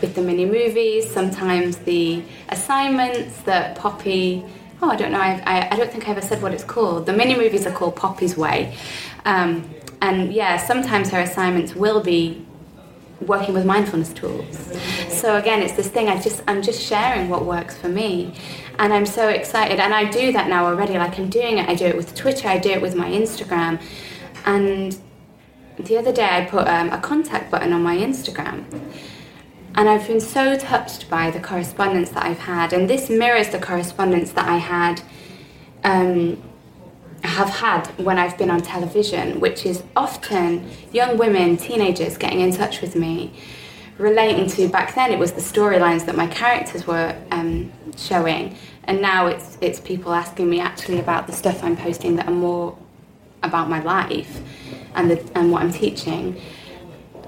[0.00, 4.44] with the mini movies, sometimes the assignments that Poppy.
[4.80, 5.20] Oh, I don't know.
[5.20, 7.06] I've, I I don't think I ever said what it's called.
[7.06, 8.76] The mini movies are called Poppy's Way,
[9.24, 9.68] um,
[10.00, 12.46] and yeah, sometimes her assignments will be
[13.26, 14.56] working with mindfulness tools.
[15.12, 16.08] So again, it's this thing.
[16.08, 18.34] I just I'm just sharing what works for me,
[18.78, 19.78] and I'm so excited.
[19.78, 20.94] And I do that now already.
[20.94, 21.68] Like I'm doing it.
[21.68, 22.48] I do it with Twitter.
[22.48, 23.80] I do it with my Instagram,
[24.46, 24.98] and
[25.78, 28.64] the other day I put um, a contact button on my Instagram.
[29.74, 33.58] And I've been so touched by the correspondence that I've had, and this mirrors the
[33.58, 35.00] correspondence that I had
[35.84, 36.42] um,
[37.24, 42.52] have had when I've been on television, which is often young women, teenagers getting in
[42.52, 43.32] touch with me,
[43.98, 49.00] relating to back then it was the storylines that my characters were um, showing, and
[49.00, 52.76] now it's it's people asking me actually about the stuff I'm posting that are more
[53.42, 54.40] about my life
[54.94, 56.40] and the, and what I'm teaching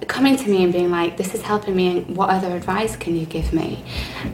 [0.08, 3.16] coming to me and being like, this is helping me, and what other advice can
[3.16, 3.84] you give me?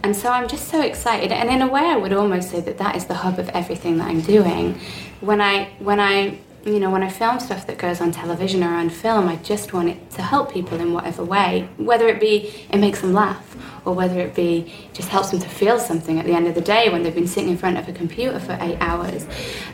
[0.02, 1.32] And so I'm just so excited.
[1.32, 3.98] And in a way, I would almost say that that is the hub of everything
[3.98, 4.78] that I'm doing.
[5.20, 8.74] When I, when I, you know, when I film stuff that goes on television or
[8.74, 12.66] on film, I just want it to help people in whatever way, whether it be
[12.70, 13.56] it makes them laugh,
[13.86, 16.60] or whether it be just helps them to feel something at the end of the
[16.60, 19.26] day when they've been sitting in front of a computer for eight hours,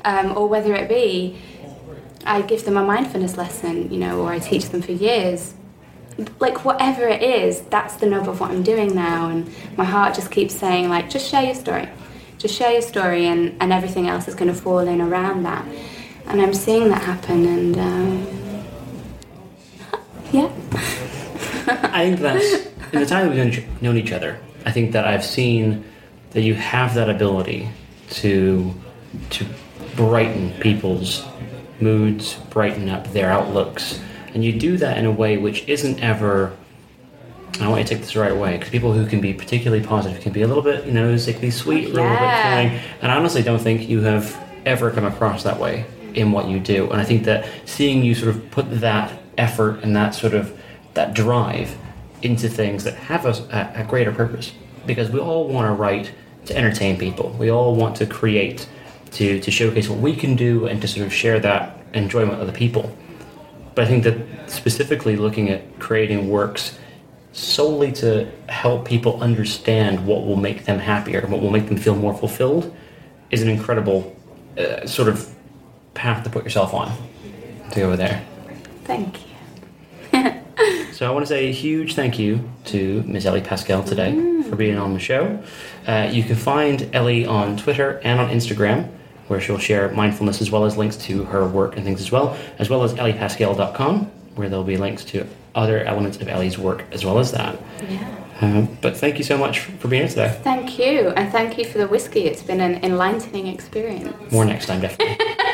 [0.05, 1.37] um, or whether it be
[2.25, 5.55] I give them a mindfulness lesson, you know, or I teach them for years
[6.41, 9.29] like whatever it is, that's the nub of what I'm doing now.
[9.29, 11.89] And my heart just keeps saying, like, just share your story.
[12.39, 15.67] Just share your story, and, and everything else is going to fall in around that.
[16.29, 18.27] And I'm seeing that happen, and um,
[20.33, 20.51] yeah.
[21.93, 25.85] I think that's, in the time we've known each other, I think that I've seen
[26.31, 27.69] that you have that ability
[28.11, 28.75] to,
[29.31, 29.47] to
[29.95, 31.25] brighten people's
[31.81, 34.01] moods, brighten up their outlooks
[34.37, 36.55] and you do that in a way which isn't ever.
[37.59, 39.83] I want you to take this the right way because people who can be particularly
[39.83, 42.65] positive can be a little bit, you know, sickly sweet, a little yeah.
[42.65, 42.83] bit cloying.
[43.01, 45.87] And I honestly don't think you have ever come across that way
[46.17, 46.91] in what you do.
[46.91, 50.59] And I think that seeing you sort of put that effort and that sort of
[50.95, 51.77] that drive
[52.23, 54.53] into things that have a, a greater purpose,
[54.87, 56.13] because we all want to write
[56.47, 57.31] to entertain people.
[57.39, 58.69] We all want to create
[59.13, 62.49] to to showcase what we can do and to sort of share that enjoyment with
[62.49, 62.97] other people.
[63.75, 66.79] But I think that specifically looking at creating works
[67.33, 71.95] solely to help people understand what will make them happier, what will make them feel
[71.95, 72.75] more fulfilled,
[73.31, 74.17] is an incredible
[74.57, 75.36] uh, sort of
[75.97, 76.97] path to put yourself on
[77.73, 78.25] to go over there.
[78.85, 80.43] Thank you.
[80.93, 83.27] so I want to say a huge thank you to Ms.
[83.27, 84.49] Ellie Pascal today mm.
[84.49, 85.43] for being on the show.
[85.87, 88.93] Uh, you can find Ellie on Twitter and on Instagram
[89.29, 92.37] where she'll share mindfulness as well as links to her work and things as well,
[92.59, 94.05] as well as elliepascal.com,
[94.37, 97.59] where there'll be links to other elements of Ellie's work as well as that.
[97.89, 98.27] Yeah.
[98.41, 100.39] Uh, but thank you so much for being here today.
[100.43, 102.27] Thank you, and thank you for the whiskey.
[102.27, 104.15] It's been an enlightening experience.
[104.31, 105.17] More next time, definitely.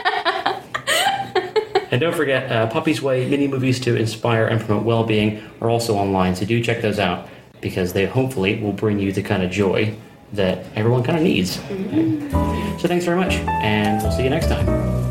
[1.92, 5.70] and don't forget, uh, Poppy's Way mini movies to inspire and promote well being are
[5.70, 7.28] also online, so do check those out
[7.60, 9.94] because they hopefully will bring you the kind of joy
[10.32, 11.58] that everyone kind of needs.
[11.58, 12.78] Mm-hmm.
[12.78, 15.01] So thanks very much, and we'll see you next time.